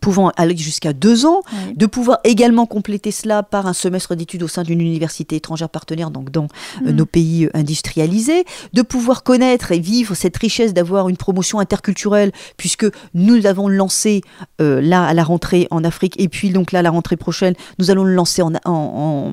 pouvant 0.00 0.30
aller 0.36 0.56
jusqu'à 0.56 0.92
deux 0.92 1.26
ans, 1.26 1.42
de 1.74 1.86
pouvoir 1.86 2.18
également 2.24 2.66
compléter 2.66 3.10
cela 3.10 3.42
par 3.42 3.66
un 3.66 3.72
semestre 3.72 4.14
d'études 4.14 4.42
au 4.42 4.48
sein 4.48 4.62
d'une 4.62 4.80
université 4.80 5.36
étrangère 5.36 5.68
partenaire, 5.68 6.10
donc 6.10 6.30
dans 6.30 6.48
euh, 6.86 6.92
mm. 6.92 6.96
nos 6.96 7.06
pays 7.06 7.46
euh, 7.46 7.50
industrialisés, 7.54 8.44
de 8.72 8.82
pouvoir 8.82 9.22
connaître 9.22 9.72
et 9.72 9.78
vivre 9.78 10.14
cette 10.14 10.36
richesse 10.36 10.74
d'avoir 10.74 11.08
une 11.08 11.16
promotion 11.16 11.58
interculturelle, 11.58 12.32
puisque 12.56 12.86
nous 13.14 13.46
avons 13.46 13.68
lancé 13.68 14.22
euh, 14.60 14.80
là 14.80 15.04
à 15.04 15.14
la 15.14 15.24
rentrée 15.24 15.68
en 15.70 15.84
Afrique, 15.84 16.18
et 16.18 16.28
puis 16.28 16.50
donc 16.50 16.72
là 16.72 16.80
à 16.80 16.82
la 16.82 16.90
rentrée 16.90 17.16
prochaine, 17.16 17.54
nous 17.78 17.90
allons 17.90 18.04
le 18.04 18.14
lancer 18.14 18.42
en, 18.42 18.52
en, 18.64 19.32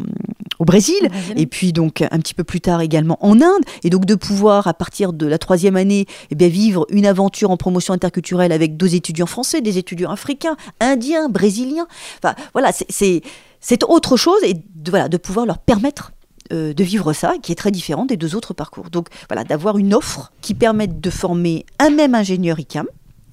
au 0.60 0.66
Brésil, 0.66 1.10
et 1.36 1.48
puis 1.48 1.74
donc 1.74 2.02
un 2.02 2.20
petit 2.20 2.34
peu 2.34 2.44
plus 2.44 2.62
tard 2.62 2.82
également 2.82 3.18
en 3.22 3.42
Inde, 3.42 3.64
et 3.84 3.90
donc 3.90 4.06
de 4.06 4.16
pouvoir 4.16 4.68
à 4.68 4.74
partir 4.74 5.14
de 5.14 5.26
la 5.26 5.38
troisième 5.38 5.78
année 5.78 6.06
eh 6.30 6.36
bien, 6.36 6.50
vivre 6.50 6.86
une 6.90 7.06
aventure 7.06 7.50
en 7.50 7.58
promotion 7.58 7.94
interculturelle 7.94 8.52
avec 8.52 8.78
deux 8.78 8.96
étudiants 8.96 9.26
français, 9.26 9.62
des 9.62 9.78
étudiants 9.78 10.12
africains, 10.12 10.58
indiens, 10.80 11.30
brésiliens. 11.30 11.88
Enfin 12.22 12.36
voilà, 12.54 12.72
c'est 12.72 13.84
autre 13.88 14.18
chose 14.18 14.40
et 14.44 14.54
de, 14.54 14.90
voilà, 14.90 15.08
de 15.10 15.18
pouvoir 15.18 15.46
leur 15.46 15.58
permettre 15.60 16.12
euh, 16.52 16.74
de 16.74 16.84
vivre 16.84 17.14
ça, 17.14 17.34
qui 17.42 17.52
est 17.52 17.56
très 17.56 17.72
différent 17.72 18.06
des 18.06 18.18
deux 18.18 18.36
autres 18.36 18.54
parcours. 18.54 18.90
Donc 18.90 19.08
voilà, 19.30 19.44
d'avoir 19.44 19.78
une 19.78 19.94
offre 19.94 20.32
qui 20.42 20.56
permette 20.56 21.00
de 21.00 21.10
former 21.10 21.66
un 21.78 21.92
même 21.92 22.16
ingénieur 22.16 22.60
ICAM, 22.60 22.88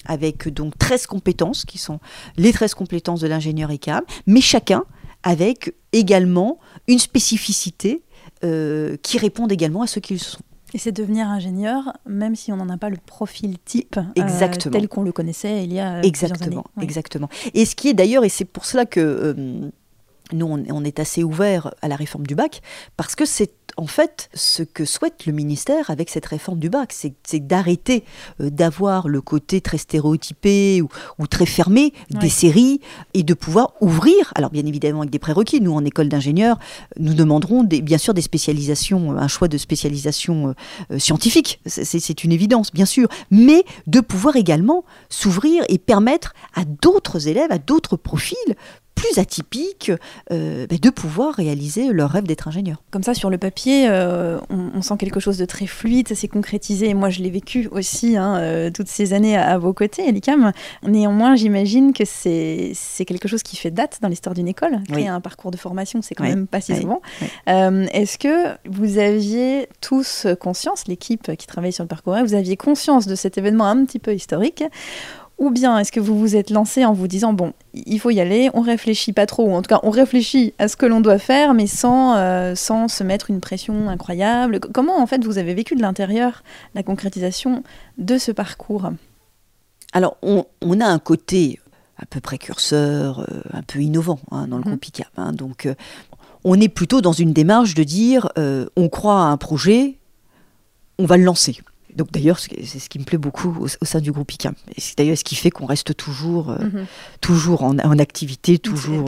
avec 0.05 0.49
donc 0.49 0.77
13 0.79 1.07
compétences, 1.07 1.65
qui 1.65 1.79
sont 1.79 1.99
les 2.37 2.53
13 2.53 2.75
compétences 2.75 3.21
de 3.21 3.27
l'ingénieur 3.27 3.73
ICAM, 3.73 4.03
mais 4.27 4.41
chacun 4.41 4.85
avec 5.23 5.75
également 5.93 6.59
une 6.89 6.99
spécificité 6.99 8.03
euh, 8.45 8.97
qui 9.03 9.19
répond 9.19 9.47
également 9.47 9.83
à 9.83 9.87
ce 9.87 10.01
qu'ils 10.01 10.21
sont. 10.21 10.41
Et 10.75 10.79
c'est 10.79 10.93
devenir 10.93 11.29
ingénieur, 11.29 11.93
même 12.07 12.35
si 12.35 12.53
on 12.53 12.57
n'en 12.57 12.69
a 12.69 12.77
pas 12.77 12.91
le 12.91 12.97
profil 12.97 13.57
type 13.65 13.99
euh, 14.19 14.49
tel 14.71 14.89
qu'on 14.89 15.03
le 15.03 15.13
connaissait 15.13 15.65
il 15.65 15.73
y 15.73 15.81
a 15.81 16.03
exactement, 16.03 16.65
années. 16.77 16.85
Exactement. 16.85 17.29
Et 17.55 17.65
ce 17.65 17.77
qui 17.77 17.89
est 17.89 17.95
d'ailleurs, 17.95 18.25
et 18.25 18.29
c'est 18.29 18.45
pour 18.45 18.65
cela 18.65 18.85
que 18.85 19.01
euh, 19.01 19.71
nous, 20.33 20.47
on, 20.47 20.85
est 20.85 20.99
assez 21.01 21.23
ouvert 21.23 21.75
à 21.83 21.89
la 21.89 21.97
réforme 21.97 22.27
du 22.27 22.35
bac, 22.35 22.63
parce 22.97 23.15
que 23.15 23.25
c'est 23.25 23.53
en 23.77 23.87
fait 23.87 24.31
ce 24.35 24.63
que 24.63 24.85
souhaite 24.85 25.27
le 25.27 25.33
ministère 25.33 25.91
avec 25.91 26.09
cette 26.09 26.27
réforme 26.27 26.59
du 26.59 26.71
bac, 26.71 26.93
c'est 26.93 27.47
d'arrêter 27.47 28.05
euh, 28.41 28.51
d'avoir 28.51 29.09
le 29.09 29.21
côté 29.21 29.61
très 29.61 29.79
stéréotypé 29.79 30.83
ou, 30.83 31.27
très 31.27 31.47
fermé 31.47 31.93
des 32.11 32.29
séries 32.29 32.81
et 33.13 33.23
de 33.23 33.35
pouvoir 33.35 33.73
ouvrir, 33.81 34.33
alors 34.37 34.51
bien 34.51 34.65
évidemment 34.65 35.01
avec 35.01 35.11
des 35.11 35.19
prérequis, 35.19 35.61
nous 35.61 35.73
en 35.73 35.85
école 35.85 36.09
d'ingénieurs, 36.09 36.59
nous 36.99 37.15
demanderons 37.15 37.65
des, 37.65 37.83
bien 37.83 37.99
sûr 37.99 38.15
des 38.15 38.23
spécialisations, 38.23 39.19
un 39.19 39.29
choix 39.29 39.49
de 39.49 39.59
spécialisation 39.59 40.49
euh, 40.49 40.53
euh, 40.93 40.99
scientifique, 40.99 41.61
c'est 41.67 42.25
une 42.25 42.33
évidence 42.33 42.73
bien 42.73 42.87
sûr, 42.87 43.09
mais 43.31 43.65
de 43.87 44.01
pouvoir 44.01 44.37
également 44.37 44.85
s'ouvrir 45.09 45.65
et 45.69 45.79
permettre 45.79 46.33
à 46.55 46.65
d'autres 46.65 47.29
élèves, 47.29 47.51
à 47.51 47.59
d'autres 47.59 47.97
profils, 47.97 48.37
plus 48.97 49.19
atypiques 49.19 49.93
euh, 50.33 50.67
bah, 50.69 50.77
de 50.81 50.91
pouvoir 50.91 51.35
réaliser 51.35 51.93
leur 51.93 52.11
rêve 52.11 52.25
d'être 52.25 52.49
ingénieur. 52.49 52.83
Comme 52.91 53.05
ça, 53.05 53.15
sur 53.15 53.31
le 53.31 53.39
papier, 53.39 53.87
euh, 53.89 54.39
on, 54.51 54.83
sent 54.83 54.95
quelque 54.99 55.21
chose 55.21 55.39
de 55.39 55.45
très 55.45 55.67
fluide, 55.67 56.09
ça 56.09 56.15
s'est 56.15 56.29
concrétisé. 56.29 56.89
Et 56.89 56.95
moi, 56.95 57.11
je 57.11 57.23
l'ai 57.23 57.31
vécu 57.31 57.69
aussi 57.71 58.17
hein, 58.17 58.39
euh, 58.39 58.71
toutes 58.71 58.89
ces 58.89 59.13
années 59.13 59.37
à, 59.37 59.59
vos 59.59 59.73
côtés, 59.73 60.09
Elikam. 60.09 60.51
Néanmoins, 60.83 61.37
j'imagine 61.37 61.93
que 61.93 62.05
c'est 62.05 62.75
quelque 63.07 63.29
chose 63.29 63.43
qui 63.43 63.57
fait 63.57 63.71
date 63.71 63.99
dans 64.01 64.09
l'histoire 64.09 64.35
d'une 64.35 64.49
école. 64.49 64.81
Créer 64.89 65.09
un 65.09 65.21
parcours 65.21 65.51
de 65.51 65.59
formation, 65.59 66.01
c'est 66.03 66.15
quand 66.15 66.25
même 66.25 66.47
pas 66.47 66.61
si 66.61 66.75
souvent. 66.75 67.03
Est-ce 67.47 68.19
que 68.19 68.57
vous 68.69 68.99
aviez 68.99 69.69
tous 69.81 70.27
conscience, 70.41 70.89
l'équipe 70.89 71.37
qui 71.37 71.47
travaille 71.47 71.73
sur 71.73 71.85
le 71.85 71.89
parcours, 71.89 72.17
vous 72.25 72.35
aviez 72.35 72.57
conscience 72.57 73.07
de 73.07 73.15
cet 73.15 73.37
événement 73.37 73.67
un 73.67 73.85
petit 73.85 73.99
peu 73.99 74.15
historique 74.15 74.65
ou 75.39 75.51
bien 75.51 75.79
est-ce 75.79 75.93
que 75.93 76.01
vous 76.01 76.19
vous 76.19 76.35
êtes 76.35 76.51
lancé 76.51 76.85
en 76.85 76.93
vous 76.93 77.09
disant, 77.09 77.33
bon, 77.33 77.53
il 77.75 78.01
faut 78.01 78.11
y 78.11 78.21
aller, 78.21 78.49
on 78.55 78.63
réfléchit 78.63 79.13
pas 79.13 79.27
trop, 79.27 79.47
ou 79.47 79.53
en 79.53 79.63
tout 79.63 79.69
cas 79.69 79.81
on 79.83 79.91
réfléchit 79.91 80.55
à 80.59 80.69
ce 80.69 80.77
que 80.77 80.87
l'on 80.87 81.01
doit 81.01 81.19
faire, 81.19 81.53
mais 81.53 81.67
sans, 81.67 82.17
euh, 82.17 82.55
sans 82.55 82.89
se 82.89 83.05
mettre 83.05 83.31
une 83.31 83.41
pression 83.41 83.89
incroyable 83.89 84.61
Comment 84.61 84.99
en 84.99 85.07
fait 85.07 85.25
vous 85.25 85.39
avez 85.39 85.55
vécu 85.55 85.77
de 85.77 85.83
l'intérieur 85.83 86.43
la 86.75 86.83
concrétisation 86.83 87.63
de 87.99 88.17
ce 88.17 88.33
parcours? 88.33 88.91
Alors 89.93 90.17
on, 90.23 90.45
a 90.81 90.87
un 90.87 90.99
côté 90.99 91.61
un 92.01 92.07
peu 92.09 92.21
précurseur, 92.21 93.21
euh, 93.21 93.43
un 93.53 93.63
peu 93.63 93.81
innovant 93.81 94.19
hein, 94.31 94.49
dans 94.49 94.57
le 94.57 94.63
mmh. 94.63 94.67
groupe 94.67 94.87
ICAP. 94.87 95.09
Hein. 95.19 95.33
donc 95.33 95.67
euh, 95.67 95.75
on 96.45 96.61
est 96.61 96.69
plutôt 96.69 97.01
dans 97.01 97.13
une 97.13 97.33
démarche 97.33 97.75
de 97.75 97.83
dire, 97.83 98.31
on 98.37 98.89
croit 98.89 99.19
à 99.19 99.25
un 99.25 99.37
projet, 99.37 99.97
on 100.99 101.05
va 101.05 101.17
le 101.17 101.25
lancer. 101.25 101.59
Donc 101.97 102.13
d'ailleurs, 102.13 102.39
c'est 102.39 102.79
ce 102.79 102.89
qui 102.89 102.99
me 102.99 103.05
plaît 103.05 103.19
beaucoup 103.19 103.57
au, 103.59 103.85
sein 103.85 104.01
du 104.01 104.13
groupe 104.13 104.31
ICAM. 104.33 104.55
Et 104.77 104.81
c'est 104.81 104.99
d'ailleurs 104.99 105.17
ce 105.17 105.25
qui 105.25 105.35
fait 105.35 105.51
qu'on 105.51 105.65
reste 105.65 105.97
toujours, 105.97 106.51
euh, 106.51 106.59
mhm. 106.59 106.87
toujours 107.23 107.65
en, 107.65 107.99
activité, 107.99 108.59
toujours, 108.59 109.05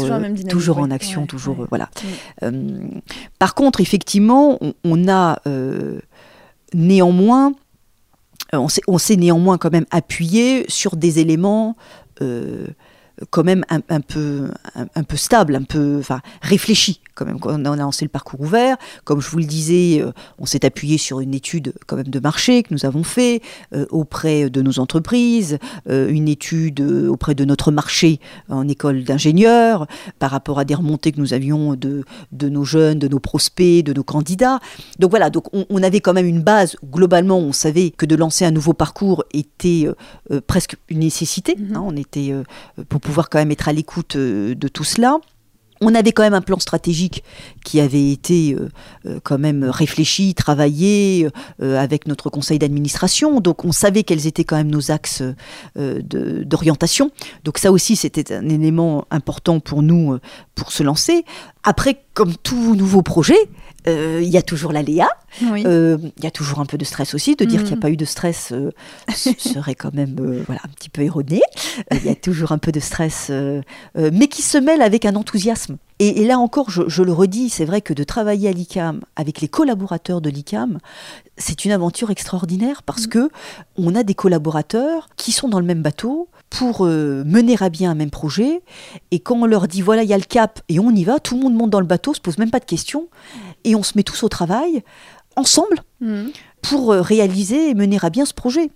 toujours, 0.48 0.78
euh, 0.78 0.82
en 0.82 0.90
action, 0.90 1.26
toujours 1.26 1.62
euh, 1.62 1.66
voilà. 1.68 1.90
par 3.38 3.54
contre, 3.54 3.80
effectivement, 3.80 4.58
on, 4.84 5.08
a 5.08 5.40
néanmoins, 6.72 7.52
on 8.52 8.98
s'est 8.98 9.16
néanmoins 9.16 9.58
quand 9.58 9.72
même 9.72 9.86
appuyé 9.90 10.64
sur 10.68 10.96
des 10.96 11.18
éléments 11.18 11.76
quand 13.30 13.44
même 13.44 13.64
un, 13.68 14.00
peu, 14.00 14.50
un, 14.74 15.02
peu 15.02 15.16
stable, 15.16 15.56
un 15.56 15.62
peu 15.62 15.98
enfin, 15.98 16.20
réfléchi 16.42 17.00
quand 17.18 17.26
même. 17.26 17.40
Quand 17.40 17.50
on 17.58 17.64
a 17.64 17.76
lancé 17.76 18.04
le 18.04 18.10
parcours 18.10 18.40
ouvert, 18.40 18.76
comme 19.04 19.20
je 19.20 19.28
vous 19.28 19.38
le 19.38 19.44
disais, 19.44 20.00
euh, 20.00 20.12
on 20.38 20.46
s'est 20.46 20.64
appuyé 20.64 20.98
sur 20.98 21.20
une 21.20 21.34
étude 21.34 21.74
quand 21.86 21.96
même 21.96 22.08
de 22.08 22.20
marché 22.20 22.62
que 22.62 22.72
nous 22.72 22.86
avons 22.86 23.02
fait 23.02 23.42
euh, 23.74 23.86
auprès 23.90 24.48
de 24.48 24.62
nos 24.62 24.78
entreprises, 24.78 25.58
euh, 25.88 26.08
une 26.08 26.28
étude 26.28 26.80
auprès 26.80 27.34
de 27.34 27.44
notre 27.44 27.72
marché 27.72 28.20
en 28.48 28.68
école 28.68 29.02
d'ingénieurs, 29.02 29.86
par 30.18 30.30
rapport 30.30 30.58
à 30.58 30.64
des 30.64 30.74
remontées 30.74 31.12
que 31.12 31.20
nous 31.20 31.34
avions 31.34 31.74
de, 31.74 32.04
de 32.32 32.48
nos 32.48 32.64
jeunes, 32.64 32.98
de 32.98 33.08
nos 33.08 33.18
prospects, 33.18 33.84
de 33.84 33.92
nos 33.92 34.04
candidats. 34.04 34.60
Donc 34.98 35.10
voilà, 35.10 35.30
donc 35.30 35.46
on, 35.52 35.82
avait 35.82 36.00
quand 36.00 36.12
même 36.12 36.26
une 36.26 36.42
base. 36.42 36.76
Globalement, 36.84 37.38
on 37.38 37.52
savait 37.52 37.90
que 37.90 38.06
de 38.06 38.14
lancer 38.14 38.44
un 38.44 38.50
nouveau 38.50 38.74
parcours 38.74 39.24
était 39.32 39.88
presque 40.46 40.76
une 40.88 41.00
nécessité. 41.00 41.54
Mm-hmm. 41.54 41.76
Hein. 41.76 41.82
on 41.84 41.96
était 41.96 42.32
pour 42.88 43.00
pouvoir 43.08 43.30
quand 43.30 43.38
même 43.38 43.50
être 43.50 43.68
à 43.70 43.72
l'écoute 43.72 44.16
euh, 44.16 44.54
de 44.54 44.68
tout 44.68 44.84
cela. 44.84 45.16
On 45.80 45.94
avait 45.94 46.12
quand 46.12 46.24
même 46.24 46.34
un 46.34 46.42
plan 46.42 46.58
stratégique 46.58 47.24
qui 47.64 47.80
avait 47.80 48.10
été 48.10 48.52
euh, 48.52 48.68
euh, 49.06 49.18
quand 49.22 49.38
même 49.38 49.64
réfléchi, 49.64 50.34
travaillé 50.34 51.26
avec 51.58 52.06
notre 52.06 52.28
conseil 52.28 52.58
d'administration. 52.58 53.40
Donc 53.40 53.64
on 53.64 53.72
savait 53.72 54.02
quels 54.02 54.26
étaient 54.26 54.44
quand 54.44 54.56
même 54.56 54.70
nos 54.70 54.90
axes 54.90 55.22
d'orientation. 55.76 57.10
Donc 57.44 57.56
ça 57.56 57.72
aussi 57.72 57.96
c'était 57.96 58.34
un 58.34 58.48
élément 58.50 59.06
important 59.10 59.58
pour 59.58 59.82
nous 59.82 60.18
pour 60.54 60.70
se 60.70 60.82
lancer. 60.82 61.24
Après, 61.64 62.00
comme 62.14 62.34
tout 62.36 62.74
nouveau 62.74 63.02
projet, 63.02 63.38
euh, 63.86 64.20
il 64.22 64.28
y 64.28 64.36
a 64.36 64.42
toujours 64.42 64.72
l'aléa, 64.72 65.08
euh, 65.42 65.98
il 66.16 66.24
y 66.24 66.26
a 66.26 66.30
toujours 66.30 66.60
un 66.60 66.66
peu 66.66 66.78
de 66.78 66.84
stress 66.84 67.14
aussi. 67.14 67.36
De 67.36 67.44
dire 67.44 67.60
qu'il 67.60 67.68
n'y 67.68 67.74
a 67.74 67.76
mm. 67.76 67.80
pas 67.80 67.90
eu 67.90 67.96
de 67.96 68.04
stress 68.04 68.52
euh, 68.52 68.70
serait 69.14 69.74
quand 69.74 69.94
même 69.94 70.42
voilà, 70.46 70.60
un 70.64 70.68
petit 70.68 70.88
peu 70.88 71.02
erroné. 71.02 71.40
Il 71.92 72.04
y 72.04 72.08
a 72.08 72.14
toujours 72.14 72.52
un 72.52 72.58
peu 72.58 72.72
de 72.72 72.80
stress, 72.80 73.30
mais 73.94 74.28
qui 74.28 74.42
se 74.42 74.58
mêle 74.58 74.82
avec 74.82 75.04
un 75.04 75.14
enthousiasme. 75.14 75.76
Et, 76.00 76.24
là 76.24 76.38
encore, 76.38 76.70
je, 76.70 77.02
le 77.02 77.12
redis, 77.12 77.48
c'est 77.48 77.64
vrai 77.64 77.80
que 77.80 77.92
de 77.92 78.04
travailler 78.04 78.48
à 78.48 78.52
l'ICAM 78.52 79.00
avec 79.16 79.40
les 79.40 79.48
collaborateurs 79.48 80.20
de 80.20 80.30
l'ICAM, 80.30 80.78
c'est 81.36 81.64
une 81.64 81.72
aventure 81.72 82.10
extraordinaire 82.10 82.84
parce 82.84 83.06
mm. 83.06 83.10
que 83.10 83.30
on 83.76 83.94
a 83.96 84.04
des 84.04 84.14
collaborateurs 84.14 85.08
qui 85.16 85.32
sont 85.32 85.48
dans 85.48 85.58
le 85.58 85.66
même 85.66 85.82
bateau 85.82 86.28
pour 86.50 86.86
euh, 86.86 87.24
mener 87.26 87.56
à 87.60 87.68
bien 87.68 87.90
un 87.90 87.94
même 87.96 88.10
projet. 88.10 88.62
Et 89.10 89.18
quand 89.18 89.36
on 89.36 89.46
leur 89.46 89.66
dit 89.66 89.82
voilà, 89.82 90.04
il 90.04 90.08
y 90.08 90.14
a 90.14 90.18
le 90.18 90.24
cap 90.24 90.60
et 90.68 90.78
on 90.78 90.90
y 90.90 91.02
va, 91.02 91.18
tout 91.18 91.34
le 91.34 91.42
monde 91.42 91.54
monte 91.54 91.70
dans 91.70 91.80
le 91.80 91.86
bateau, 91.86 92.14
se 92.14 92.20
pose 92.20 92.38
même 92.38 92.50
pas 92.50 92.60
de 92.60 92.64
questions 92.64 93.08
et 93.64 93.74
on 93.74 93.82
se 93.82 93.94
met 93.96 94.04
tous 94.04 94.22
au 94.22 94.28
travail 94.28 94.84
ensemble 95.34 95.82
mm. 96.00 96.28
pour 96.62 96.92
euh, 96.92 97.00
réaliser 97.00 97.70
et 97.70 97.74
mener 97.74 97.98
à 98.02 98.10
bien 98.10 98.24
ce 98.24 98.34
projet. 98.34 98.70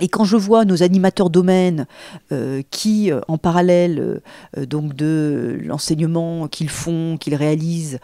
Et 0.00 0.08
quand 0.08 0.24
je 0.24 0.36
vois 0.36 0.64
nos 0.64 0.82
animateurs 0.82 1.30
domaines 1.30 1.86
euh, 2.32 2.62
qui, 2.72 3.12
euh, 3.12 3.20
en 3.28 3.38
parallèle 3.38 4.20
euh, 4.58 4.66
donc 4.66 4.94
de 4.94 5.60
l'enseignement 5.62 6.48
qu'ils 6.48 6.68
font, 6.68 7.16
qu'ils 7.16 7.36
réalisent, 7.36 8.00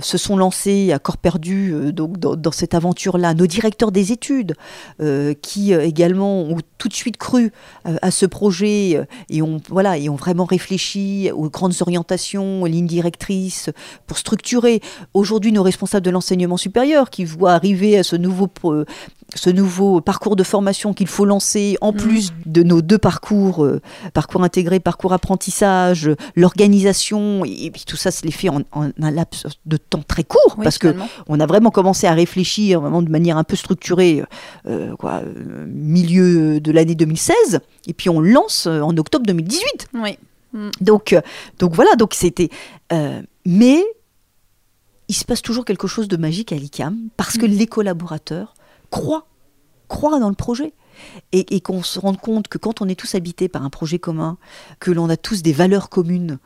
se 0.00 0.18
sont 0.18 0.36
lancés 0.36 0.92
à 0.92 0.98
corps 0.98 1.16
perdu 1.16 1.92
dans, 1.92 2.52
cette 2.52 2.74
aventure-là, 2.74 3.34
nos 3.34 3.46
directeurs 3.46 3.90
des 3.90 4.12
études 4.12 4.54
qui 5.42 5.72
également 5.72 6.42
ont 6.42 6.58
tout 6.78 6.88
de 6.88 6.94
suite 6.94 7.16
cru 7.16 7.52
à 7.84 8.10
ce 8.10 8.26
projet 8.26 9.06
et 9.28 9.42
ont 9.42 9.60
voilà 9.68 9.98
vraiment 9.98 10.44
réfléchi 10.44 11.30
aux 11.32 11.48
grandes 11.50 11.74
orientations, 11.80 12.62
aux 12.62 12.66
lignes 12.66 12.86
directrices 12.86 13.70
pour 14.06 14.18
structurer. 14.18 14.80
Aujourd'hui 15.14 15.52
nos 15.52 15.62
responsables 15.62 16.04
de 16.04 16.10
l'enseignement 16.10 16.56
supérieur 16.56 17.10
qui 17.10 17.24
voient 17.24 17.52
arriver 17.52 17.98
à 17.98 18.02
ce 18.02 18.16
nouveau 18.16 18.48
ce 19.34 19.50
nouveau 19.50 20.00
parcours 20.00 20.36
de 20.36 20.42
formation 20.42 20.92
qu'il 20.94 21.06
faut 21.06 21.24
lancer, 21.24 21.76
en 21.80 21.92
mm. 21.92 21.96
plus 21.96 22.32
de 22.46 22.62
nos 22.62 22.82
deux 22.82 22.98
parcours, 22.98 23.64
euh, 23.64 23.80
parcours 24.12 24.42
intégré, 24.42 24.80
parcours 24.80 25.12
apprentissage, 25.12 26.10
l'organisation, 26.36 27.44
et, 27.44 27.70
puis 27.70 27.84
tout 27.86 27.96
ça 27.96 28.10
se 28.10 28.24
les 28.24 28.30
fait 28.30 28.48
en, 28.48 28.62
un 28.72 29.10
laps 29.10 29.46
de 29.66 29.76
temps 29.76 30.02
très 30.06 30.24
court, 30.24 30.56
parce 30.62 30.78
que 30.78 30.94
on 31.28 31.40
a 31.40 31.46
vraiment 31.46 31.70
commencé 31.70 32.06
à 32.06 32.12
réfléchir 32.12 32.80
vraiment 32.80 33.02
de 33.02 33.10
manière 33.10 33.36
un 33.36 33.44
peu 33.44 33.56
structurée, 33.56 34.22
euh, 34.66 34.94
quoi, 34.96 35.22
euh, 35.24 35.66
milieu 35.66 36.60
de 36.60 36.72
l'année 36.72 36.94
2016, 36.94 37.60
et 37.86 37.92
puis 37.92 38.10
on 38.10 38.20
lance 38.20 38.66
en 38.66 38.96
octobre 38.96 39.26
2018. 39.26 39.88
Oui. 39.94 40.18
Mm. 40.52 40.70
Donc, 40.80 41.16
donc 41.58 41.74
voilà, 41.74 41.94
donc 41.96 42.14
c'était. 42.14 42.50
mais 43.46 43.82
il 45.08 45.14
se 45.14 45.24
passe 45.24 45.42
toujours 45.42 45.64
quelque 45.64 45.88
chose 45.88 46.08
de 46.08 46.16
magique 46.16 46.52
à 46.52 46.56
l'ICAM, 46.56 46.96
parce 47.16 47.36
que 47.38 47.46
mm. 47.46 47.50
les 47.50 47.66
collaborateurs 47.66 48.54
croit, 48.92 49.26
croit 49.88 50.20
dans 50.20 50.28
le 50.28 50.36
projet. 50.36 50.72
Et, 51.32 51.60
qu'on 51.62 51.82
se 51.82 51.98
rende 51.98 52.20
compte 52.20 52.48
que 52.48 52.58
quand 52.58 52.82
on 52.82 52.88
est 52.88 52.94
tous 52.94 53.14
habités 53.14 53.48
par 53.48 53.64
un 53.64 53.70
projet 53.70 53.98
commun, 53.98 54.36
que 54.78 54.90
l'on 54.90 55.08
a 55.08 55.16
tous 55.16 55.42
des 55.42 55.54
valeurs 55.54 55.88
communes, 55.88 56.38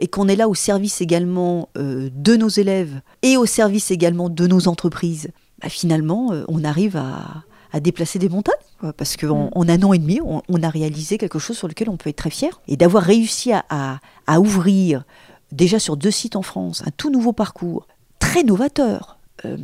et 0.00 0.08
qu'on 0.08 0.26
est 0.28 0.34
là 0.34 0.48
au 0.48 0.54
service 0.54 1.00
également 1.00 1.68
euh, 1.76 2.08
de 2.12 2.34
nos 2.34 2.48
élèves 2.48 3.02
et 3.20 3.36
au 3.36 3.46
service 3.46 3.90
également 3.92 4.30
de 4.30 4.46
nos 4.46 4.66
entreprises, 4.66 5.30
bah, 5.60 5.68
finalement, 5.68 6.32
euh, 6.32 6.44
on 6.48 6.64
arrive 6.64 6.96
à, 6.96 7.44
déplacer 7.80 8.18
des 8.18 8.28
montagnes. 8.28 8.92
parce 8.96 9.16
qu'en 9.16 9.50
mm. 9.54 9.70
un 9.70 9.82
an 9.82 9.92
et 9.92 9.98
demi, 9.98 10.20
on, 10.22 10.62
a 10.62 10.68
réalisé 10.68 11.18
quelque 11.18 11.38
chose 11.38 11.56
sur 11.56 11.68
lequel 11.68 11.88
on 11.88 11.96
peut 11.96 12.10
être 12.10 12.16
très 12.16 12.30
fier. 12.30 12.60
Et 12.66 12.76
d'avoir 12.76 13.04
réussi 13.04 13.52
à, 13.52 14.00
ouvrir, 14.40 15.04
déjà 15.52 15.78
sur 15.78 15.96
deux 15.96 16.10
sites 16.10 16.36
en 16.36 16.42
France, 16.42 16.82
un 16.84 16.90
tout 16.96 17.10
nouveau 17.10 17.32
parcours, 17.32 17.86
très 18.18 18.42
novateur, 18.42 19.18
euh, 19.44 19.56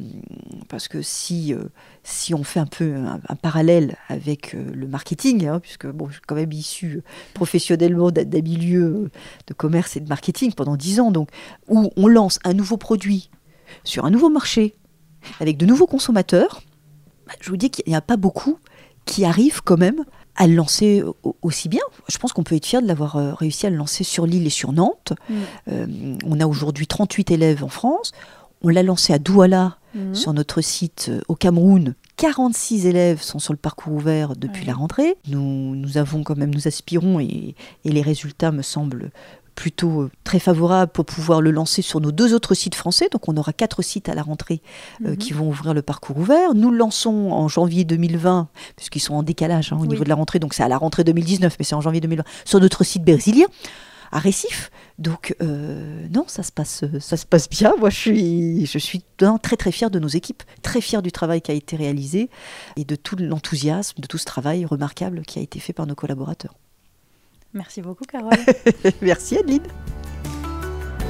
parce 0.69 0.89
que 0.89 1.03
si, 1.03 1.55
euh, 1.55 1.65
si 2.03 2.35
on 2.35 2.45
fait 2.45 2.61
un 2.61 2.67
peu 2.67 2.95
un, 2.95 3.37
parallèle 3.37 3.97
avec 4.09 4.55
euh, 4.55 4.65
le 4.75 4.87
marketing, 4.87 5.47
hein, 5.47 5.61
puisque 5.61 5.87
bon, 5.87 6.09
je 6.09 6.15
suis 6.15 6.23
quand 6.27 6.35
même 6.35 6.53
issu 6.53 7.03
professionnellement 7.35 8.11
d'un 8.11 8.43
milieu 8.43 9.11
de 9.47 9.55
commerce 9.55 9.97
et 9.97 10.01
de 10.01 10.09
marketing 10.09 10.53
pendant 10.53 10.77
dix 10.77 11.01
ans, 11.01 11.11
donc 11.11 11.31
où 11.69 11.91
on 11.97 12.07
lance 12.07 12.39
un 12.45 12.55
nouveau 12.55 12.77
produit 12.77 13.31
sur 13.85 14.05
un 14.05 14.11
nouveau 14.11 14.31
marché 14.31 14.75
avec 15.41 15.57
de 15.57 15.67
nouveaux 15.67 15.87
consommateurs, 15.87 16.63
bah, 17.27 17.35
je 17.41 17.51
vous 17.51 17.57
dis 17.57 17.71
qu'il 17.71 17.85
n'y 17.87 17.97
a 17.97 18.01
pas 18.01 18.17
beaucoup 18.17 18.59
qui 19.05 19.25
arrivent 19.25 19.63
quand 19.63 19.79
même 19.79 20.05
à 20.37 20.47
le 20.47 20.55
lancer 20.55 21.03
aussi 21.43 21.69
bien. 21.69 21.81
Je 22.09 22.17
pense 22.19 22.33
qu'on 22.33 22.45
peut 22.45 22.55
être 22.55 22.67
fier 22.67 22.81
de 22.81 22.87
l'avoir 22.87 23.37
réussi 23.37 23.67
à 23.67 23.71
le 23.71 23.77
lancer 23.77 24.05
sur 24.05 24.25
Lille 24.25 24.47
et 24.47 24.51
sur 24.51 24.73
Nantes. 24.73 25.15
Mm. 25.29 26.19
on 26.25 26.39
a 26.39 26.47
aujourd'hui 26.47 26.87
38 26.87 27.33
élèves 27.33 27.65
en 27.65 27.69
France. 27.69 28.13
On 28.63 28.69
l'a 28.69 28.83
lancé 28.83 29.13
à 29.13 29.19
Douala, 29.19 29.79
mhm. 29.95 30.15
sur 30.15 30.33
notre 30.33 30.61
site 30.61 31.07
euh, 31.11 31.21
au 31.29 31.35
Cameroun. 31.35 31.95
46 32.17 32.87
élèves 32.87 33.23
sont 33.23 33.39
sur 33.39 33.53
le 33.53 33.59
parcours 33.59 33.93
ouvert 33.93 34.35
depuis 34.37 34.65
la 34.65 34.75
rentrée. 34.75 35.17
Nous, 35.29 35.77
nous 35.77 35.99
avons 35.99 36.25
quand 36.25 36.37
même, 36.37 36.53
nous 36.53 36.67
aspirons 36.67 37.21
et, 37.21 37.55
les 37.85 38.03
résultats 38.03 38.51
me 38.51 38.63
semblent 38.63 39.11
plutôt 39.55 40.03
euh, 40.03 40.11
très 40.25 40.41
favorables 40.41 40.91
pour 40.91 41.05
pouvoir 41.05 41.41
le 41.41 41.53
lancer 41.53 41.83
sur 41.83 42.01
nos 42.01 42.11
deux 42.11 42.35
autres 42.35 42.55
sites 42.55 42.75
français. 42.75 43.09
Donc 43.13 43.29
on 43.29 43.37
aura 43.37 43.53
quatre 43.53 43.83
sites 43.83 44.09
à 44.09 44.15
la 44.15 44.23
rentrée 44.23 44.61
euh, 45.05 45.11
mhm. 45.11 45.17
qui 45.17 45.33
vont 45.33 45.49
ouvrir 45.49 45.75
le 45.75 45.83
parcours 45.83 46.19
ouvert. 46.19 46.55
Nous 46.55 46.71
le 46.71 46.77
lançons 46.77 47.31
en 47.31 47.47
janvier 47.47 47.85
2020, 47.85 48.49
puisqu'ils 48.75 49.01
sont 49.01 49.15
en 49.15 49.23
décalage 49.23 49.73
hein, 49.73 49.79
au 49.81 49.87
niveau 49.87 50.03
de 50.03 50.09
la 50.09 50.17
rentrée, 50.17 50.41
donc 50.41 50.55
c'est 50.55 50.65
à 50.65 50.69
la 50.69 50.79
rentrée 50.79 51.05
2019, 51.05 51.55
mais 51.59 51.65
c'est 51.65 51.77
en 51.77 51.81
janvier 51.81 52.01
2020, 52.01 52.25
sur 52.45 52.61
notre 52.61 52.83
site 52.83 53.05
brésilien 53.05 53.47
à 54.13 54.19
Récif. 54.19 54.71
Donc 54.99 55.35
euh, 55.43 56.07
non, 56.13 56.25
ça 56.27 56.43
se 56.43 56.53
passe, 56.53 56.85
ça 57.01 57.17
se 57.17 57.27
passe 57.27 57.49
bien. 57.49 57.75
Moi, 57.79 57.91
je 57.91 57.97
suis, 57.97 58.67
je 58.67 58.79
suis 58.79 59.05
très 59.43 59.57
très 59.57 59.73
fière 59.73 59.91
de 59.91 59.99
nos 59.99 60.09
équipes, 60.09 60.43
très 60.63 60.81
fière 60.81 61.03
du 61.03 61.13
travail 61.13 61.41
qui 61.41 61.51
a 61.51 61.55
été 61.55 61.77
réalisé 61.77 62.31
et 62.77 62.85
de 62.85 62.97
tout 62.97 63.17
l'enthousiasme, 63.17 64.01
de 64.01 64.07
tout 64.07 64.19
ce 64.19 64.25
travail 64.25 64.65
remarquable 64.65 65.23
qui 65.23 65.39
a 65.39 65.43
été 65.43 65.61
fait 65.61 65.73
par 65.73 65.87
nos 65.87 65.95
collaborateurs. 65.95 66.55
Merci 67.55 67.81
beaucoup, 67.81 68.05
Carole. 68.05 68.37
Merci, 69.03 69.39
Adeline. 69.39 69.63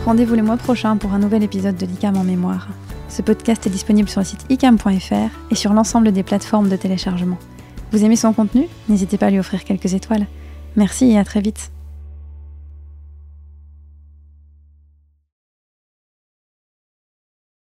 Rendez-vous 0.05 0.37
le 0.37 0.43
mois 0.43 0.57
prochain 0.57 0.97
pour 0.97 1.13
un 1.13 1.19
nouvel 1.19 1.43
épisode 1.43 1.77
de 1.77 1.85
l'ICAM 1.85 2.17
en 2.17 2.25
mémoire. 2.25 2.69
Ce 3.09 3.23
podcast 3.23 3.67
est 3.67 3.71
disponible 3.71 4.09
sur 4.09 4.21
le 4.21 4.27
site 4.27 4.45
icam.fr 4.49 5.51
et 5.51 5.55
sur 5.55 5.73
l'ensemble 5.73 6.13
des 6.13 6.23
plateformes 6.23 6.69
de 6.69 6.77
téléchargement. 6.77 7.39
Vous 7.91 8.05
aimez 8.05 8.17
son 8.17 8.33
contenu? 8.33 8.69
N'hésitez 8.89 9.19
pas 9.19 9.27
à 9.27 9.31
lui 9.31 9.39
offrir 9.39 9.65
quelques 9.65 9.95
étoiles. 9.95 10.27
Merci 10.77 11.11
et 11.11 11.19
à 11.19 11.25
très 11.25 11.41
vite. 11.41 11.73